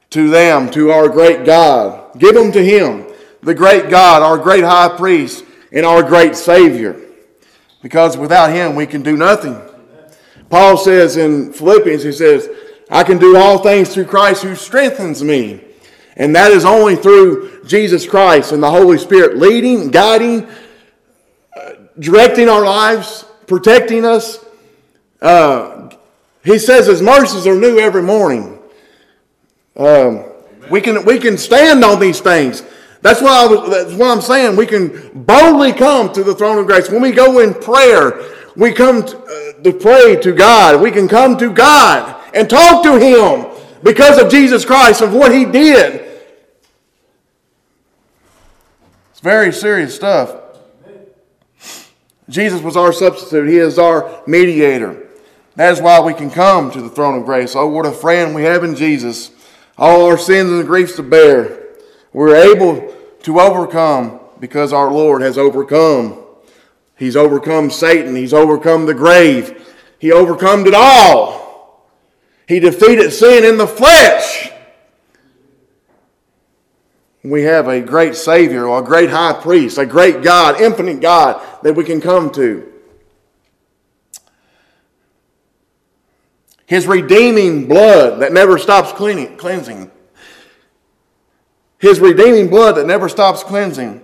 to 0.09 0.29
them, 0.29 0.69
to 0.71 0.91
our 0.91 1.09
great 1.09 1.45
God. 1.45 2.19
Give 2.19 2.33
them 2.35 2.51
to 2.51 2.63
Him, 2.63 3.05
the 3.41 3.53
great 3.53 3.89
God, 3.89 4.21
our 4.21 4.37
great 4.37 4.63
high 4.63 4.95
priest, 4.97 5.45
and 5.71 5.85
our 5.85 6.03
great 6.03 6.35
Savior. 6.35 6.99
Because 7.81 8.17
without 8.17 8.51
Him, 8.51 8.75
we 8.75 8.85
can 8.85 9.03
do 9.03 9.17
nothing. 9.17 9.59
Paul 10.49 10.77
says 10.77 11.17
in 11.17 11.51
Philippians, 11.51 12.03
he 12.03 12.11
says, 12.11 12.47
I 12.93 13.03
can 13.03 13.17
do 13.17 13.35
all 13.35 13.57
things 13.57 13.91
through 13.91 14.05
Christ 14.05 14.43
who 14.43 14.55
strengthens 14.55 15.23
me. 15.23 15.59
And 16.15 16.35
that 16.35 16.51
is 16.51 16.63
only 16.63 16.95
through 16.95 17.63
Jesus 17.65 18.05
Christ 18.05 18.51
and 18.51 18.61
the 18.61 18.69
Holy 18.69 18.99
Spirit 18.99 19.35
leading, 19.35 19.89
guiding, 19.89 20.47
uh, 21.57 21.71
directing 21.97 22.49
our 22.49 22.63
lives, 22.63 23.25
protecting 23.47 24.05
us. 24.05 24.45
Uh, 25.23 25.89
he 26.45 26.59
says 26.59 26.85
his 26.85 27.01
mercies 27.01 27.47
are 27.47 27.55
new 27.55 27.79
every 27.79 28.03
morning. 28.03 28.59
Um, 29.75 30.25
we 30.69 30.79
can 30.79 31.03
we 31.03 31.17
can 31.17 31.35
stand 31.35 31.83
on 31.83 31.99
these 31.99 32.19
things. 32.19 32.61
That's 33.01 33.23
I 33.23 33.47
was, 33.47 33.69
that's 33.71 33.93
what 33.93 34.15
I'm 34.15 34.21
saying. 34.21 34.55
We 34.55 34.67
can 34.67 35.09
boldly 35.25 35.73
come 35.73 36.13
to 36.13 36.23
the 36.23 36.35
throne 36.35 36.59
of 36.59 36.67
grace. 36.67 36.91
When 36.91 37.01
we 37.01 37.11
go 37.11 37.39
in 37.39 37.55
prayer, 37.55 38.21
we 38.55 38.71
come 38.71 39.03
to, 39.03 39.17
uh, 39.17 39.63
to 39.63 39.73
pray 39.73 40.15
to 40.17 40.31
God. 40.31 40.79
We 40.79 40.91
can 40.91 41.07
come 41.07 41.37
to 41.37 41.51
God 41.51 42.19
and 42.33 42.49
talk 42.49 42.83
to 42.83 42.97
Him 42.97 43.47
because 43.83 44.19
of 44.21 44.31
Jesus 44.31 44.65
Christ 44.65 45.01
of 45.01 45.13
what 45.13 45.33
He 45.33 45.45
did. 45.45 46.21
It's 49.11 49.19
very 49.21 49.51
serious 49.51 49.95
stuff. 49.95 50.39
Jesus 52.29 52.61
was 52.61 52.77
our 52.77 52.93
substitute, 52.93 53.49
He 53.49 53.57
is 53.57 53.77
our 53.77 54.23
mediator. 54.25 55.07
That 55.55 55.71
is 55.73 55.81
why 55.81 55.99
we 55.99 56.13
can 56.13 56.31
come 56.31 56.71
to 56.71 56.81
the 56.81 56.89
throne 56.89 57.19
of 57.19 57.25
grace. 57.25 57.55
Oh, 57.55 57.67
what 57.67 57.85
a 57.85 57.91
friend 57.91 58.33
we 58.33 58.43
have 58.43 58.63
in 58.63 58.75
Jesus. 58.75 59.31
All 59.77 60.05
our 60.05 60.17
sins 60.17 60.49
and 60.49 60.65
griefs 60.65 60.95
to 60.95 61.03
bear. 61.03 61.75
We're 62.11 62.35
able 62.35 62.95
to 63.23 63.39
overcome 63.39 64.19
because 64.39 64.73
our 64.73 64.91
Lord 64.91 65.21
has 65.21 65.37
overcome. 65.37 66.19
He's 66.97 67.15
overcome 67.15 67.69
Satan, 67.69 68.15
He's 68.15 68.33
overcome 68.33 68.85
the 68.85 68.93
grave, 68.93 69.73
He 69.99 70.11
overcome 70.11 70.65
it 70.65 70.73
all. 70.73 71.42
He 72.47 72.59
defeated 72.59 73.11
sin 73.11 73.45
in 73.45 73.57
the 73.57 73.67
flesh. 73.67 74.51
We 77.23 77.43
have 77.43 77.69
a 77.69 77.79
great 77.79 78.15
Savior, 78.15 78.67
a 78.67 78.81
great 78.81 79.09
high 79.09 79.33
priest, 79.33 79.77
a 79.77 79.85
great 79.85 80.23
God, 80.23 80.59
infinite 80.59 80.99
God 80.99 81.41
that 81.63 81.73
we 81.73 81.85
can 81.85 82.01
come 82.01 82.29
to. 82.31 82.69
His 86.65 86.85
redeeming 86.85 87.67
blood 87.67 88.19
that 88.19 88.33
never 88.33 88.57
stops 88.57 88.91
cleansing. 88.91 89.91
His 91.79 91.99
redeeming 91.99 92.49
blood 92.49 92.73
that 92.73 92.87
never 92.87 93.07
stops 93.07 93.43
cleansing. 93.43 94.01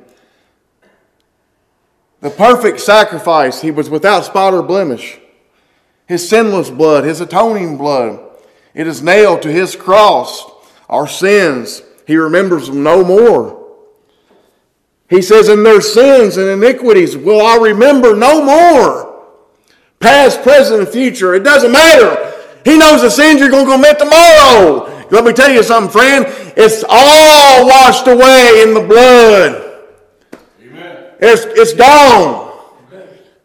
The 2.21 2.29
perfect 2.29 2.79
sacrifice, 2.79 3.61
he 3.61 3.71
was 3.71 3.89
without 3.89 4.25
spot 4.25 4.53
or 4.53 4.61
blemish. 4.61 5.17
His 6.05 6.27
sinless 6.27 6.69
blood, 6.69 7.03
his 7.05 7.21
atoning 7.21 7.77
blood, 7.77 8.28
it 8.73 8.87
is 8.87 9.01
nailed 9.01 9.41
to 9.43 9.51
his 9.51 9.75
cross. 9.75 10.49
Our 10.89 11.07
sins, 11.07 11.81
he 12.07 12.17
remembers 12.17 12.67
them 12.67 12.83
no 12.83 13.03
more. 13.03 13.59
He 15.09 15.21
says, 15.21 15.49
In 15.49 15.63
their 15.63 15.81
sins 15.81 16.37
and 16.37 16.47
iniquities 16.47 17.17
will 17.17 17.41
I 17.45 17.57
remember 17.57 18.15
no 18.15 18.43
more. 18.43 19.09
Past, 19.99 20.41
present, 20.43 20.81
and 20.81 20.89
future, 20.89 21.33
it 21.35 21.43
doesn't 21.43 21.71
matter. 21.71 22.35
He 22.63 22.77
knows 22.77 23.01
the 23.01 23.09
sins 23.09 23.39
you're 23.39 23.49
going 23.49 23.65
to 23.65 23.71
commit 23.71 23.99
tomorrow. 23.99 25.07
Let 25.11 25.25
me 25.25 25.33
tell 25.33 25.51
you 25.51 25.63
something, 25.63 25.91
friend. 25.91 26.25
It's 26.55 26.83
all 26.87 27.67
washed 27.67 28.07
away 28.07 28.61
in 28.63 28.73
the 28.73 28.85
blood. 28.87 29.85
Amen. 30.61 31.05
It's, 31.19 31.43
it's 31.45 31.73
gone. 31.73 32.49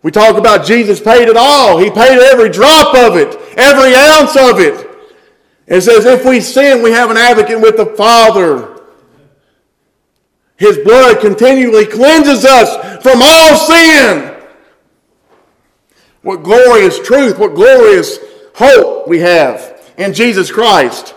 We 0.03 0.11
talk 0.11 0.37
about 0.37 0.67
Jesus 0.67 1.01
paid 1.01 1.29
it 1.29 1.37
all. 1.37 1.79
He 1.79 1.91
paid 1.91 2.19
every 2.19 2.51
drop 2.51 2.95
of 2.95 3.17
it, 3.17 3.35
every 3.57 3.95
ounce 3.95 4.37
of 4.37 4.61
it. 4.61 4.84
It 5.67 5.81
says, 5.81 6.05
if 6.05 6.25
we 6.25 6.41
sin, 6.41 6.83
we 6.83 6.91
have 6.93 7.11
an 7.11 7.17
advocate 7.17 7.61
with 7.61 7.77
the 7.77 7.87
Father. 7.87 8.83
His 10.57 10.79
blood 10.79 11.21
continually 11.21 11.87
cleanses 11.87 12.45
us 12.45 13.03
from 13.03 13.21
all 13.23 13.57
sin. 13.57 14.43
What 16.23 16.43
glorious 16.43 16.99
truth, 17.01 17.39
what 17.39 17.55
glorious 17.55 18.19
hope 18.55 19.09
we 19.09 19.19
have 19.21 19.93
in 19.97 20.13
Jesus 20.13 20.51
Christ. 20.51 21.15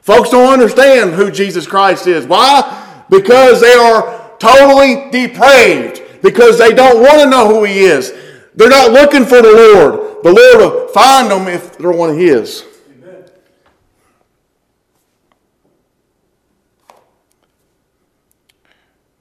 Folks 0.00 0.30
don't 0.30 0.52
understand 0.52 1.12
who 1.12 1.30
Jesus 1.30 1.66
Christ 1.66 2.06
is. 2.06 2.26
Why? 2.26 3.04
Because 3.10 3.60
they 3.60 3.74
are 3.74 4.32
totally 4.38 5.10
depraved. 5.10 6.02
Because 6.22 6.58
they 6.58 6.70
don't 6.70 7.00
want 7.00 7.20
to 7.20 7.30
know 7.30 7.48
who 7.48 7.64
He 7.64 7.80
is. 7.80 8.12
They're 8.54 8.68
not 8.68 8.90
looking 8.90 9.24
for 9.24 9.42
the 9.42 9.52
Lord. 9.52 10.22
The 10.24 10.32
Lord 10.32 10.58
will 10.58 10.88
find 10.88 11.30
them 11.30 11.46
if 11.46 11.78
they're 11.78 11.92
one 11.92 12.10
of 12.10 12.16
His. 12.16 12.64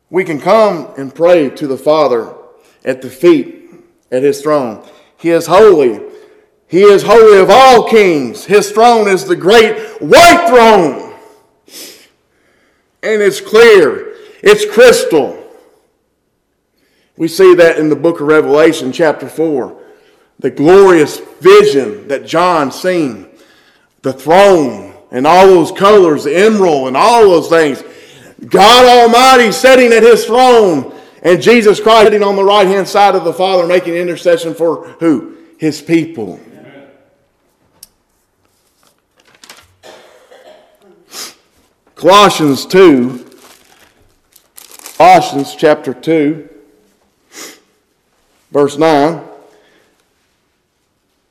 We 0.10 0.24
can 0.24 0.40
come 0.40 0.94
and 0.98 1.14
pray 1.14 1.50
to 1.50 1.68
the 1.68 1.78
Father 1.78 2.34
at 2.86 3.02
the 3.02 3.10
feet 3.10 3.70
at 4.12 4.24
His 4.24 4.42
throne. 4.42 4.88
He 5.18 5.30
is 5.30 5.48
holy. 5.48 6.02
He 6.68 6.82
is 6.82 7.04
holy 7.04 7.40
of 7.40 7.50
all 7.50 7.90
kings. 7.90 8.46
His 8.46 8.72
throne 8.72 9.08
is 9.08 9.26
the 9.26 9.36
great 9.36 10.02
white 10.02 10.46
throne. 10.48 11.16
And 13.04 13.22
it's 13.22 13.42
clear, 13.42 14.16
it's 14.42 14.66
crystal. 14.74 15.44
We 17.16 17.28
see 17.28 17.56
that 17.56 17.78
in 17.78 17.90
the 17.90 17.96
book 17.96 18.22
of 18.22 18.28
Revelation, 18.28 18.92
chapter 18.92 19.28
4. 19.28 19.82
The 20.40 20.52
glorious 20.52 21.20
vision 21.42 22.08
that 22.10 22.26
John 22.26 22.72
seen, 22.72 23.28
the 24.04 24.14
throne 24.14 24.94
and 25.10 25.26
all 25.26 25.48
those 25.48 25.72
colors, 25.72 26.26
the 26.26 26.36
emerald 26.36 26.90
and 26.90 26.98
all 26.98 27.24
those 27.24 27.50
things. 27.50 27.84
God 28.46 28.86
Almighty 28.86 29.52
sitting 29.52 29.92
at 29.92 30.04
his 30.04 30.26
throne, 30.26 30.94
and 31.24 31.42
Jesus 31.42 31.80
Christ 31.80 32.06
sitting 32.06 32.24
on 32.24 32.36
the 32.36 32.44
right 32.44 32.68
hand 32.68 32.88
side 32.88 33.16
of 33.16 33.24
the 33.24 33.34
Father, 33.34 33.66
making 33.66 33.96
intercession 33.96 34.54
for 34.54 34.88
who? 35.00 35.38
His 35.58 35.82
people. 35.82 36.40
Colossians 41.96 42.68
2, 42.68 43.28
Colossians 44.98 45.56
chapter 45.56 45.96
2, 45.96 46.48
verse 48.52 48.78
9. 48.78 49.24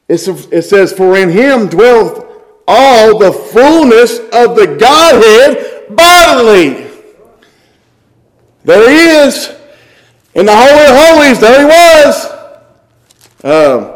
it 0.09 0.19
says, 0.65 0.93
For 0.93 1.17
in 1.17 1.31
him 1.31 1.69
dwelleth 1.69 2.25
all 2.67 3.17
the 3.17 3.33
fullness 3.33 4.19
of 4.19 4.57
the 4.57 4.77
Godhead 4.79 5.97
bodily. 5.97 6.86
There 8.67 8.91
he 8.91 9.29
is. 9.29 9.57
In 10.35 10.45
the 10.45 10.55
Holy 10.55 10.87
of 10.87 10.97
Holies, 10.99 11.41
there 11.41 11.61
he 11.61 11.67
was. 11.67 12.33
Um, 13.45 13.93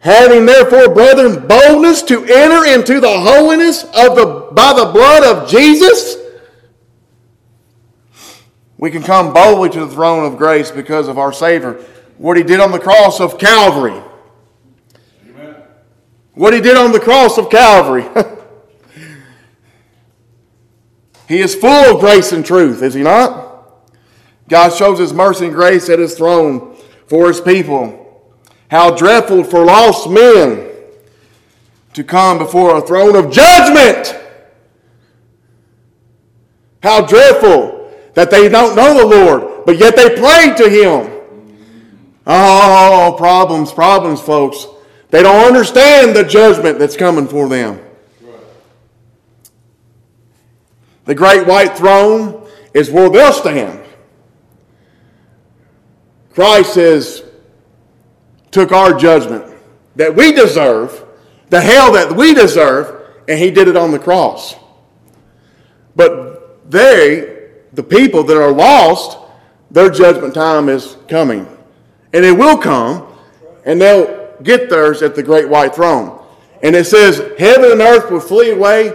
Having 0.00 0.46
therefore, 0.46 0.94
brethren, 0.94 1.46
boldness 1.46 2.02
to 2.02 2.24
enter 2.24 2.66
into 2.66 3.00
the 3.00 3.20
holiness 3.20 3.84
of 3.84 4.16
the 4.16 4.48
by 4.52 4.72
the 4.74 4.90
blood 4.92 5.24
of 5.24 5.48
Jesus, 5.48 6.16
we 8.78 8.90
can 8.90 9.02
come 9.02 9.32
boldly 9.32 9.68
to 9.70 9.80
the 9.80 9.88
throne 9.88 10.24
of 10.24 10.38
grace 10.38 10.70
because 10.70 11.08
of 11.08 11.18
our 11.18 11.32
Savior. 11.32 11.84
What 12.18 12.36
he 12.36 12.42
did 12.42 12.60
on 12.60 12.72
the 12.72 12.78
cross 12.78 13.20
of 13.20 13.38
Calvary. 13.38 14.02
Amen. 15.28 15.56
What 16.34 16.52
he 16.54 16.60
did 16.60 16.76
on 16.76 16.92
the 16.92 17.00
cross 17.00 17.36
of 17.36 17.50
Calvary. 17.50 18.06
he 21.30 21.38
is 21.38 21.54
full 21.54 21.94
of 21.94 22.00
grace 22.00 22.32
and 22.32 22.44
truth, 22.44 22.82
is 22.82 22.92
he 22.92 23.04
not? 23.04 23.86
God 24.48 24.70
shows 24.70 24.98
his 24.98 25.12
mercy 25.12 25.44
and 25.44 25.54
grace 25.54 25.88
at 25.88 26.00
his 26.00 26.16
throne 26.16 26.74
for 27.06 27.28
his 27.28 27.40
people. 27.40 28.34
How 28.68 28.96
dreadful 28.96 29.44
for 29.44 29.64
lost 29.64 30.10
men 30.10 30.72
to 31.92 32.02
come 32.02 32.38
before 32.38 32.76
a 32.76 32.80
throne 32.80 33.14
of 33.14 33.30
judgment. 33.30 34.16
How 36.82 37.06
dreadful 37.06 37.92
that 38.14 38.32
they 38.32 38.48
don't 38.48 38.74
know 38.74 38.98
the 38.98 39.16
Lord, 39.16 39.64
but 39.66 39.78
yet 39.78 39.94
they 39.94 40.16
pray 40.16 40.52
to 40.56 40.68
Him. 40.68 41.12
Oh, 42.26 43.14
problems, 43.16 43.70
problems, 43.70 44.20
folks. 44.20 44.66
They 45.10 45.22
don't 45.22 45.46
understand 45.46 46.16
the 46.16 46.24
judgment 46.24 46.80
that's 46.80 46.96
coming 46.96 47.28
for 47.28 47.48
them. 47.48 47.80
The 51.04 51.14
great 51.14 51.46
white 51.46 51.76
throne 51.76 52.48
is 52.74 52.90
where 52.90 53.08
they'll 53.08 53.32
stand. 53.32 53.84
Christ 56.32 56.74
says, 56.74 57.24
took 58.50 58.72
our 58.72 58.94
judgment 58.94 59.56
that 59.96 60.14
we 60.14 60.32
deserve, 60.32 61.04
the 61.48 61.60
hell 61.60 61.92
that 61.92 62.14
we 62.14 62.34
deserve, 62.34 63.08
and 63.28 63.38
he 63.38 63.50
did 63.50 63.68
it 63.68 63.76
on 63.76 63.90
the 63.90 63.98
cross. 63.98 64.54
But 65.96 66.70
they, 66.70 67.48
the 67.72 67.82
people 67.82 68.22
that 68.24 68.36
are 68.36 68.52
lost, 68.52 69.18
their 69.70 69.90
judgment 69.90 70.34
time 70.34 70.68
is 70.68 70.96
coming. 71.08 71.46
And 72.12 72.24
it 72.24 72.32
will 72.32 72.56
come, 72.56 73.06
and 73.64 73.80
they'll 73.80 74.36
get 74.42 74.70
theirs 74.70 75.02
at 75.02 75.14
the 75.14 75.22
great 75.22 75.48
white 75.48 75.74
throne. 75.74 76.24
And 76.62 76.74
it 76.74 76.86
says, 76.86 77.18
Heaven 77.38 77.72
and 77.72 77.80
earth 77.80 78.10
will 78.10 78.20
flee 78.20 78.50
away, 78.50 78.92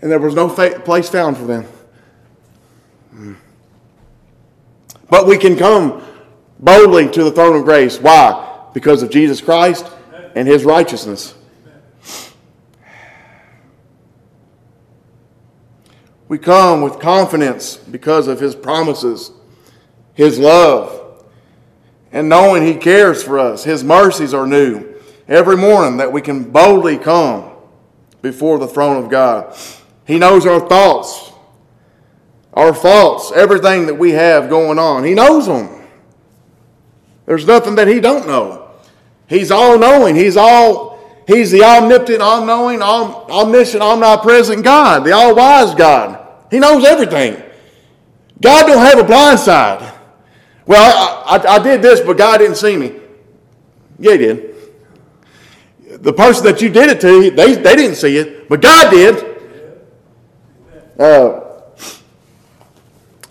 and 0.00 0.10
there 0.10 0.18
was 0.18 0.34
no 0.34 0.48
place 0.48 1.08
found 1.08 1.36
for 1.36 1.44
them. 1.44 1.66
But 5.08 5.26
we 5.26 5.36
can 5.36 5.56
come 5.56 6.02
boldly 6.58 7.08
to 7.10 7.24
the 7.24 7.32
throne 7.32 7.56
of 7.56 7.64
grace. 7.64 7.98
Why? 7.98 8.48
because 8.72 9.02
of 9.02 9.10
Jesus 9.10 9.40
Christ 9.40 9.86
and 10.34 10.46
his 10.46 10.64
righteousness. 10.64 11.34
We 16.28 16.38
come 16.38 16.82
with 16.82 17.00
confidence 17.00 17.76
because 17.76 18.28
of 18.28 18.38
his 18.38 18.54
promises. 18.54 19.32
His 20.14 20.38
love, 20.38 21.24
and 22.12 22.28
knowing 22.28 22.66
He 22.66 22.74
cares 22.74 23.22
for 23.22 23.38
us. 23.38 23.64
His 23.64 23.82
mercies 23.82 24.34
are 24.34 24.46
new 24.46 25.00
every 25.28 25.56
morning 25.56 25.96
that 25.96 26.12
we 26.12 26.20
can 26.20 26.50
boldly 26.50 26.98
come 26.98 27.50
before 28.20 28.58
the 28.58 28.66
throne 28.66 29.02
of 29.02 29.08
God. 29.08 29.56
He 30.10 30.18
knows 30.18 30.46
our 30.46 30.60
thoughts, 30.66 31.32
our 32.52 32.74
thoughts, 32.74 33.32
everything 33.32 33.86
that 33.86 33.94
we 33.94 34.10
have 34.10 34.50
going 34.50 34.78
on. 34.78 35.04
He 35.04 35.14
knows 35.14 35.46
them. 35.46 35.68
There's 37.26 37.46
nothing 37.46 37.76
that 37.76 37.86
he 37.86 38.00
don't 38.00 38.26
know. 38.26 38.70
He's 39.28 39.50
all 39.50 39.78
knowing. 39.78 40.16
He's 40.16 40.36
all 40.36 40.90
He's 41.30 41.52
the 41.52 41.62
omnipotent, 41.62 42.20
all 42.20 42.44
knowing, 42.44 42.82
omniscient, 42.82 43.80
omnipresent 43.80 44.64
God, 44.64 45.04
the 45.04 45.12
all 45.12 45.36
wise 45.36 45.76
God. 45.76 46.26
He 46.50 46.58
knows 46.58 46.84
everything. 46.84 47.40
God 48.42 48.66
don't 48.66 48.84
have 48.84 48.98
a 48.98 49.04
blind 49.04 49.38
side. 49.38 49.94
Well, 50.66 51.24
I, 51.24 51.36
I, 51.36 51.54
I, 51.54 51.62
did 51.62 51.82
this, 51.82 52.00
but 52.00 52.18
God 52.18 52.38
didn't 52.38 52.56
see 52.56 52.76
me. 52.76 52.94
Yeah, 54.00 54.12
he 54.12 54.18
did. 54.18 54.54
The 56.02 56.12
person 56.12 56.44
that 56.46 56.60
you 56.60 56.68
did 56.68 56.90
it 56.90 57.00
to, 57.02 57.30
they, 57.30 57.54
they 57.54 57.76
didn't 57.76 57.96
see 57.96 58.16
it, 58.16 58.48
but 58.48 58.60
God 58.60 58.90
did. 58.90 59.29
Uh, 61.00 61.40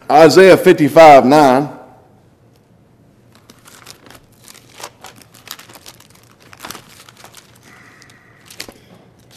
Isaiah 0.09 0.57
55 0.57 1.23
9. 1.23 1.79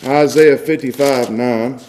Isaiah 0.05 0.57
55 0.57 1.31
9. 1.31 1.81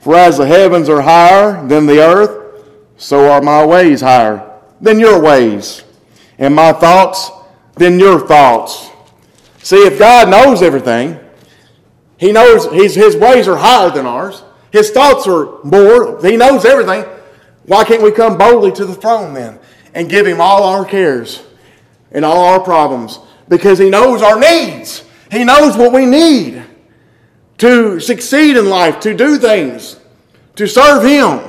For 0.00 0.16
as 0.16 0.38
the 0.38 0.46
heavens 0.46 0.88
are 0.88 1.02
higher 1.02 1.64
than 1.68 1.86
the 1.86 2.00
earth, 2.00 2.64
so 2.96 3.30
are 3.30 3.40
my 3.40 3.64
ways 3.64 4.00
higher 4.00 4.58
than 4.80 4.98
your 4.98 5.20
ways, 5.20 5.84
and 6.36 6.52
my 6.52 6.72
thoughts 6.72 7.30
than 7.74 8.00
your 8.00 8.26
thoughts. 8.26 8.90
See, 9.62 9.86
if 9.86 10.00
God 10.00 10.28
knows 10.28 10.62
everything, 10.62 11.20
He 12.18 12.32
knows 12.32 12.66
his, 12.72 12.94
his 12.94 13.16
ways 13.16 13.46
are 13.48 13.56
higher 13.56 13.90
than 13.90 14.06
ours, 14.06 14.42
His 14.72 14.90
thoughts 14.90 15.26
are 15.26 15.62
more, 15.64 16.20
He 16.24 16.36
knows 16.36 16.64
everything. 16.64 17.04
Why 17.64 17.84
can't 17.84 18.02
we 18.02 18.12
come 18.12 18.38
boldly 18.38 18.72
to 18.72 18.84
the 18.84 18.94
throne 18.94 19.34
then 19.34 19.58
and 19.94 20.08
give 20.08 20.26
Him 20.26 20.40
all 20.40 20.62
our 20.64 20.84
cares 20.84 21.42
and 22.12 22.24
all 22.24 22.44
our 22.44 22.60
problems? 22.60 23.18
because 23.48 23.78
He 23.78 23.90
knows 23.90 24.22
our 24.22 24.38
needs. 24.38 25.04
He 25.30 25.44
knows 25.44 25.76
what 25.76 25.92
we 25.92 26.06
need 26.06 26.62
to 27.58 28.00
succeed 28.00 28.56
in 28.56 28.68
life, 28.68 29.00
to 29.00 29.14
do 29.14 29.38
things, 29.38 29.98
to 30.56 30.66
serve 30.66 31.02
Him. 31.04 31.40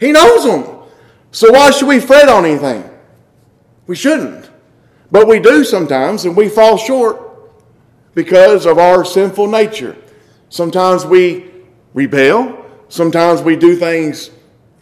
He 0.00 0.12
knows 0.12 0.44
them. 0.44 0.76
So 1.32 1.52
why 1.52 1.70
should 1.70 1.88
we 1.88 2.00
fret 2.00 2.28
on 2.28 2.44
anything? 2.44 2.88
We 3.86 3.96
shouldn't. 3.96 4.50
But 5.10 5.26
we 5.26 5.38
do 5.38 5.64
sometimes, 5.64 6.24
and 6.24 6.36
we 6.36 6.48
fall 6.48 6.76
short 6.76 7.27
because 8.14 8.66
of 8.66 8.78
our 8.78 9.04
sinful 9.04 9.48
nature. 9.48 9.96
Sometimes 10.48 11.04
we 11.04 11.50
rebel. 11.94 12.64
Sometimes 12.88 13.42
we 13.42 13.56
do 13.56 13.76
things 13.76 14.30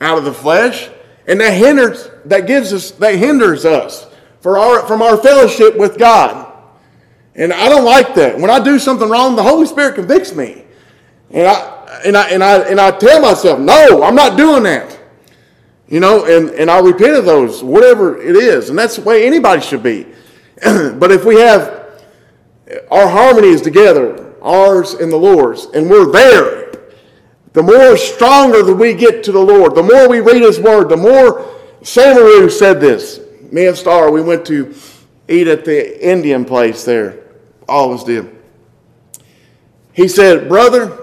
out 0.00 0.18
of 0.18 0.24
the 0.24 0.32
flesh, 0.32 0.88
and 1.26 1.40
that 1.40 1.54
hinders 1.54 2.10
that 2.26 2.46
gives 2.46 2.72
us 2.72 2.92
that 2.92 3.16
hinders 3.16 3.64
us 3.64 4.06
for 4.40 4.58
our, 4.58 4.86
from 4.86 5.02
our 5.02 5.16
fellowship 5.16 5.76
with 5.76 5.98
God. 5.98 6.52
And 7.34 7.52
I 7.52 7.68
don't 7.68 7.84
like 7.84 8.14
that. 8.14 8.38
When 8.38 8.48
I 8.48 8.62
do 8.62 8.78
something 8.78 9.08
wrong, 9.08 9.34
the 9.34 9.42
Holy 9.42 9.66
Spirit 9.66 9.96
convicts 9.96 10.34
me. 10.34 10.64
And 11.30 11.46
I, 11.46 12.00
and 12.04 12.16
I, 12.16 12.28
and 12.30 12.44
I, 12.44 12.58
and 12.60 12.80
I 12.80 12.92
tell 12.92 13.20
myself, 13.20 13.58
no, 13.58 14.02
I'm 14.02 14.14
not 14.14 14.36
doing 14.36 14.62
that. 14.62 14.98
You 15.88 16.00
know, 16.00 16.24
and, 16.24 16.50
and 16.50 16.70
I 16.70 16.78
repent 16.78 17.16
of 17.16 17.24
those, 17.24 17.62
whatever 17.62 18.20
it 18.20 18.36
is. 18.36 18.70
And 18.70 18.78
that's 18.78 18.96
the 18.96 19.02
way 19.02 19.26
anybody 19.26 19.60
should 19.60 19.82
be. 19.82 20.06
but 20.62 21.10
if 21.10 21.24
we 21.24 21.40
have 21.40 21.85
our 22.90 23.08
harmony 23.08 23.48
is 23.48 23.60
together, 23.60 24.34
ours 24.42 24.94
and 24.94 25.10
the 25.10 25.16
Lord's, 25.16 25.66
and 25.66 25.88
we're 25.88 26.10
there, 26.10 26.72
the 27.52 27.62
more 27.62 27.96
stronger 27.96 28.62
that 28.62 28.74
we 28.74 28.92
get 28.92 29.24
to 29.24 29.32
the 29.32 29.40
Lord, 29.40 29.74
the 29.74 29.82
more 29.82 30.08
we 30.08 30.20
read 30.20 30.42
His 30.42 30.60
Word, 30.60 30.88
the 30.88 30.96
more 30.96 31.54
Samaru 31.82 32.50
said 32.50 32.80
this 32.80 33.20
me 33.52 33.66
and 33.66 33.76
Star, 33.76 34.10
we 34.10 34.20
went 34.20 34.44
to 34.46 34.74
eat 35.28 35.46
at 35.46 35.64
the 35.64 36.06
Indian 36.06 36.44
place 36.44 36.84
there. 36.84 37.24
Us 37.68 38.04
did. 38.04 38.36
He 39.92 40.08
said, 40.08 40.48
Brother, 40.48 40.98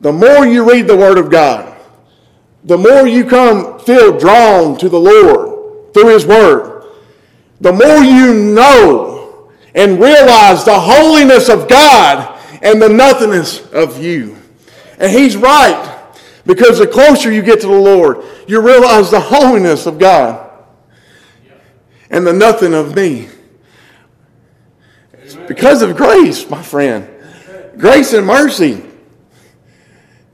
the 0.00 0.12
more 0.12 0.46
you 0.46 0.68
read 0.68 0.86
the 0.86 0.96
Word 0.96 1.18
of 1.18 1.30
God, 1.30 1.74
the 2.64 2.76
more 2.76 3.06
you 3.06 3.24
come 3.24 3.78
feel 3.78 4.18
drawn 4.18 4.76
to 4.78 4.88
the 4.88 5.00
Lord 5.00 5.94
through 5.94 6.08
His 6.08 6.26
Word, 6.26 6.84
the 7.60 7.72
more 7.72 8.02
you 8.04 8.34
know 8.34 9.13
and 9.74 10.00
realize 10.00 10.64
the 10.64 10.78
holiness 10.78 11.48
of 11.48 11.68
God 11.68 12.40
and 12.62 12.80
the 12.80 12.88
nothingness 12.88 13.66
of 13.72 14.02
you. 14.02 14.36
And 14.98 15.10
He's 15.10 15.36
right. 15.36 15.90
Because 16.46 16.78
the 16.78 16.86
closer 16.86 17.32
you 17.32 17.42
get 17.42 17.60
to 17.62 17.66
the 17.66 17.72
Lord, 17.72 18.22
you 18.46 18.60
realize 18.60 19.10
the 19.10 19.20
holiness 19.20 19.86
of 19.86 19.98
God 19.98 20.50
and 22.10 22.26
the 22.26 22.32
nothing 22.32 22.74
of 22.74 22.94
me. 22.94 23.28
It's 25.14 25.34
because 25.34 25.82
of 25.82 25.96
grace, 25.96 26.48
my 26.50 26.62
friend. 26.62 27.08
Grace 27.78 28.12
and 28.12 28.26
mercy. 28.26 28.84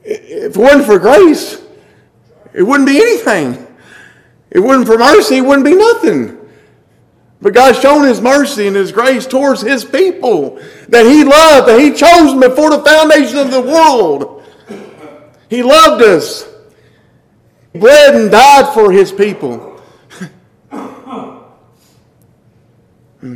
If 0.02 0.56
it 0.56 0.56
wasn't 0.56 0.86
for 0.86 0.98
grace, 0.98 1.62
it 2.52 2.62
wouldn't 2.62 2.88
be 2.88 3.00
anything. 3.00 3.66
It 4.50 4.58
wasn't 4.58 4.88
for 4.88 4.98
mercy, 4.98 5.36
it 5.36 5.42
wouldn't 5.42 5.64
be 5.64 5.76
nothing. 5.76 6.39
But 7.42 7.54
God's 7.54 7.80
shown 7.80 8.06
His 8.06 8.20
mercy 8.20 8.66
and 8.66 8.76
His 8.76 8.92
grace 8.92 9.26
towards 9.26 9.62
His 9.62 9.84
people 9.84 10.60
that 10.88 11.06
He 11.06 11.24
loved, 11.24 11.68
that 11.68 11.80
He 11.80 11.92
chose 11.92 12.30
them 12.30 12.40
before 12.40 12.70
the 12.70 12.84
foundation 12.84 13.38
of 13.38 13.50
the 13.50 13.62
world. 13.62 14.44
He 15.48 15.62
loved 15.62 16.02
us. 16.02 16.46
He 17.72 17.78
bled 17.78 18.14
and 18.14 18.30
died 18.30 18.74
for 18.74 18.92
His 18.92 19.10
people. 19.10 19.80
Hmm. 23.20 23.34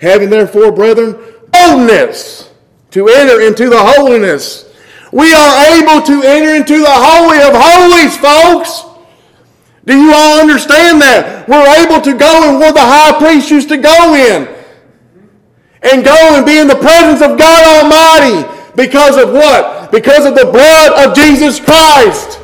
Having 0.00 0.30
therefore, 0.30 0.72
brethren, 0.72 1.16
boldness 1.52 2.50
to 2.90 3.08
enter 3.08 3.40
into 3.40 3.68
the 3.68 3.78
holiness. 3.78 4.66
We 5.12 5.32
are 5.32 5.76
able 5.76 6.02
to 6.06 6.22
enter 6.22 6.54
into 6.54 6.78
the 6.78 6.86
Holy 6.88 7.38
of 7.38 7.52
Holies, 7.54 8.16
folks. 8.16 8.89
Do 9.84 9.96
you 9.96 10.12
all 10.12 10.40
understand 10.40 11.00
that? 11.00 11.48
We're 11.48 11.84
able 11.84 12.00
to 12.02 12.12
go 12.16 12.48
in 12.48 12.60
where 12.60 12.72
the 12.72 12.80
high 12.80 13.18
priest 13.18 13.50
used 13.50 13.68
to 13.70 13.76
go 13.76 14.14
in. 14.14 14.48
And 15.82 16.04
go 16.04 16.36
and 16.36 16.44
be 16.44 16.58
in 16.58 16.68
the 16.68 16.76
presence 16.76 17.22
of 17.22 17.38
God 17.38 17.84
Almighty. 17.84 18.46
Because 18.76 19.16
of 19.16 19.32
what? 19.32 19.90
Because 19.90 20.26
of 20.26 20.34
the 20.34 20.44
blood 20.44 21.08
of 21.08 21.16
Jesus 21.16 21.58
Christ. 21.58 22.40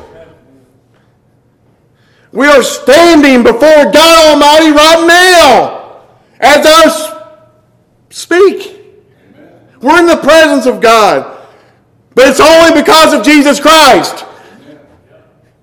We 2.31 2.47
are 2.47 2.63
standing 2.63 3.43
before 3.43 3.91
God 3.91 4.33
Almighty 4.33 4.71
right 4.71 5.05
now 5.07 6.03
as 6.39 6.65
our 6.65 7.17
Speak. 8.09 8.81
We're 9.81 9.99
in 9.99 10.07
the 10.07 10.17
presence 10.17 10.65
of 10.65 10.81
God. 10.81 11.37
But 12.15 12.29
it's 12.29 12.39
only 12.39 12.81
because 12.81 13.13
of 13.13 13.23
Jesus 13.23 13.59
Christ. 13.59 14.25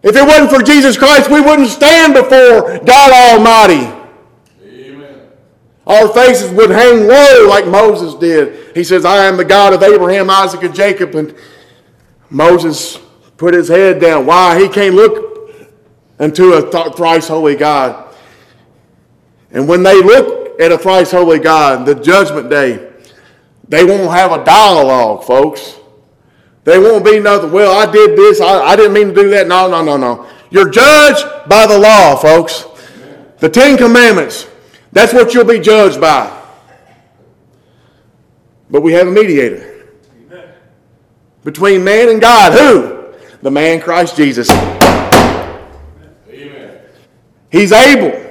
If 0.05 0.15
it 0.15 0.23
wasn't 0.23 0.51
for 0.51 0.63
Jesus 0.63 0.99
Christ, 0.99 1.31
we 1.31 1.41
wouldn't 1.41 1.71
stand 1.71 2.13
before 2.13 2.79
God 2.85 3.33
Almighty. 3.33 3.91
Amen. 4.63 5.21
Our 5.87 6.09
faces 6.09 6.51
would 6.51 6.69
hang 6.69 7.09
low 7.09 7.49
like 7.49 7.67
Moses 7.67 8.15
did. 8.15 8.77
He 8.77 8.85
says, 8.85 9.07
I 9.07 9.25
am 9.25 9.39
the 9.39 9.47
God 9.47 9.73
of 9.73 9.83
Abraham, 9.83 10.29
Isaac, 10.29 10.63
and 10.63 10.75
Jacob. 10.75 11.15
And 11.15 11.35
Moses 12.29 12.99
put 13.39 13.55
his 13.55 13.69
head 13.69 13.99
down. 13.99 14.27
Why? 14.27 14.61
He 14.61 14.69
can't 14.69 14.95
look 14.95 15.51
unto 16.19 16.53
a 16.53 16.91
thrice 16.93 17.29
holy 17.29 17.57
God. 17.57 18.15
And 19.53 19.67
when 19.67 19.83
they 19.83 20.03
look 20.03 20.61
at 20.61 20.71
a 20.71 20.77
thrice 20.77 21.13
holy 21.13 21.39
God, 21.39 21.87
the 21.87 21.95
judgment 21.95 22.51
day, 22.51 22.93
they 23.67 23.85
won't 23.85 24.11
have 24.11 24.33
a 24.33 24.45
dialogue, 24.45 25.25
folks. 25.25 25.79
They 26.65 26.79
won't 26.79 27.05
be 27.05 27.21
nothing. 27.21 27.53
Well, 27.53 27.77
I 27.77 27.91
did 27.91 28.17
this. 28.17 28.41
I, 28.41 28.61
I 28.63 28.77
didn't 28.77 28.95
mean 28.95 29.09
to 29.09 29.15
do 29.15 29.29
that. 29.31 29.47
No, 29.47 29.69
no, 29.71 29.85
no, 29.85 29.97
no. 29.97 30.27
You're 30.51 30.71
judged 30.71 31.27
by 31.49 31.67
the 31.67 31.79
law, 31.79 32.17
folks. 32.17 32.65
The 33.39 33.49
Ten 33.49 33.77
Commandments. 33.77 34.49
That's 34.93 35.13
what 35.13 35.35
you'll 35.35 35.45
be 35.45 35.61
judged 35.61 36.01
by. 36.01 36.43
But 38.71 38.81
we 38.81 38.95
have 38.95 39.07
a 39.07 39.11
mediator 39.11 39.87
between 41.45 41.85
man 41.85 42.09
and 42.09 42.21
God. 42.21 42.53
Who? 42.53 43.13
The 43.43 43.51
man 43.51 43.81
Christ 43.81 44.17
Jesus. 44.17 44.51
Amen. 46.31 46.81
He's 47.51 47.73
able 47.73 48.24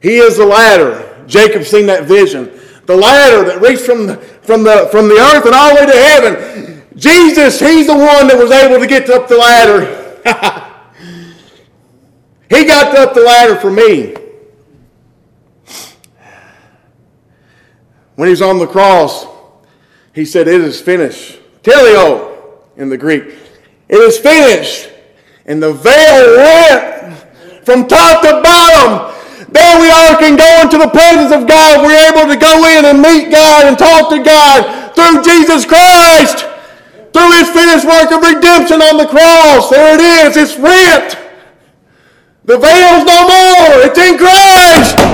He 0.00 0.16
is 0.16 0.36
the 0.36 0.46
ladder. 0.46 1.24
Jacob 1.26 1.64
seen 1.64 1.86
that 1.86 2.04
vision. 2.04 2.50
The 2.86 2.96
ladder 2.96 3.44
that 3.44 3.60
reached 3.60 3.82
from 3.82 4.06
the, 4.06 4.16
from 4.16 4.64
the, 4.64 4.88
from 4.90 5.08
the 5.08 5.14
earth 5.14 5.46
and 5.46 5.54
all 5.54 5.70
the 5.70 5.76
way 5.76 5.86
to 5.86 5.98
heaven. 5.98 6.82
Jesus, 6.96 7.60
He's 7.60 7.86
the 7.86 7.96
one 7.96 8.26
that 8.28 8.36
was 8.36 8.50
able 8.50 8.80
to 8.80 8.86
get 8.86 9.08
up 9.10 9.28
the 9.28 9.36
ladder. 9.36 9.96
he 12.48 12.64
got 12.64 12.96
up 12.96 13.14
the 13.14 13.20
ladder 13.20 13.56
for 13.56 13.70
me. 13.70 14.16
When 18.16 18.26
he 18.26 18.32
was 18.32 18.42
on 18.42 18.58
the 18.58 18.66
cross, 18.66 19.26
he 20.14 20.24
said, 20.24 20.48
It 20.48 20.60
is 20.60 20.80
finished. 20.80 21.38
Teleo 21.62 22.58
in 22.76 22.88
the 22.88 22.98
Greek. 22.98 23.34
It 23.88 23.96
is 23.96 24.18
finished. 24.18 24.90
And 25.46 25.62
the 25.62 25.72
veil 25.72 26.36
went 26.36 27.64
from 27.64 27.88
top 27.88 28.22
to 28.22 28.42
bottom. 28.42 29.09
There 29.52 29.80
we 29.80 29.90
are, 29.90 30.16
can 30.16 30.36
go 30.36 30.62
into 30.62 30.78
the 30.78 30.88
presence 30.88 31.34
of 31.34 31.48
God. 31.48 31.82
We're 31.82 31.98
able 32.10 32.32
to 32.32 32.38
go 32.38 32.66
in 32.66 32.84
and 32.84 33.02
meet 33.02 33.32
God 33.32 33.66
and 33.66 33.76
talk 33.76 34.10
to 34.10 34.22
God 34.22 34.94
through 34.94 35.22
Jesus 35.24 35.66
Christ, 35.66 36.46
through 37.12 37.32
his 37.32 37.50
finished 37.50 37.84
work 37.84 38.12
of 38.12 38.22
redemption 38.22 38.80
on 38.80 38.96
the 38.96 39.06
cross. 39.06 39.70
There 39.70 39.94
it 39.94 40.00
is, 40.00 40.36
it's 40.36 40.56
rent. 40.56 41.18
The 42.44 42.58
veil's 42.58 43.04
no 43.04 43.26
more, 43.26 43.82
it's 43.86 43.98
in 43.98 44.18
Christ. 44.18 45.10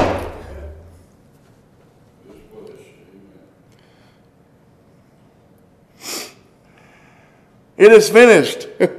It 7.79 7.92
is 7.92 8.09
finished. 8.11 8.68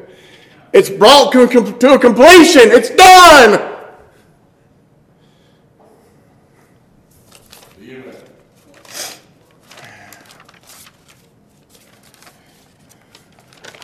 It's 0.74 0.90
brought 0.92 1.32
to 1.32 1.42
a 1.42 1.98
completion. 1.98 2.62
It's 2.66 2.90
done. 2.92 3.77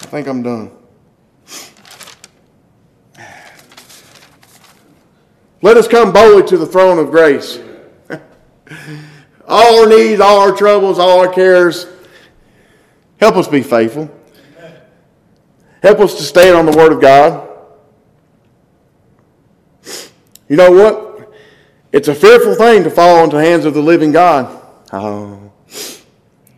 I 0.02 0.06
think 0.08 0.28
I'm 0.28 0.44
done. 0.44 0.72
Let 5.62 5.78
us 5.78 5.88
come 5.88 6.12
boldly 6.12 6.44
to 6.50 6.58
the 6.58 6.66
throne 6.66 7.00
of 7.00 7.10
grace. 7.10 7.60
all 9.48 9.80
our 9.80 9.88
needs, 9.88 10.20
all 10.20 10.40
our 10.40 10.56
troubles, 10.56 11.00
all 11.00 11.20
our 11.20 11.32
cares. 11.32 11.88
Help 13.20 13.38
us 13.38 13.48
be 13.48 13.62
faithful. 13.62 14.14
Help 15.82 16.00
us 16.00 16.16
to 16.18 16.24
stand 16.24 16.56
on 16.56 16.66
the 16.66 16.78
Word 16.78 16.92
of 16.92 17.02
God. 17.02 17.50
You 20.50 20.58
know 20.58 20.72
what? 20.72 21.13
It's 21.94 22.08
a 22.08 22.16
fearful 22.16 22.56
thing 22.56 22.84
to 22.84 22.90
fall 22.90 23.24
into 23.24 23.38
the 23.38 23.44
hands 23.44 23.66
of 23.66 23.76
the 23.76 23.82
living 23.82 24.12
God. 24.12 24.60
Oh. 24.92 25.52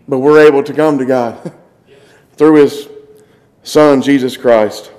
But 0.07 0.19
we're 0.19 0.47
able 0.47 0.63
to 0.63 0.73
come 0.73 0.97
to 0.97 1.05
God 1.05 1.53
through 2.37 2.63
His 2.63 2.87
Son, 3.61 4.01
Jesus 4.01 4.37
Christ. 4.37 4.91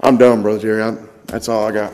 I'm 0.00 0.16
done, 0.16 0.42
Brother 0.42 0.58
Jerry. 0.58 0.82
I'm, 0.82 1.08
that's 1.26 1.50
all 1.50 1.66
I 1.66 1.72
got. 1.72 1.92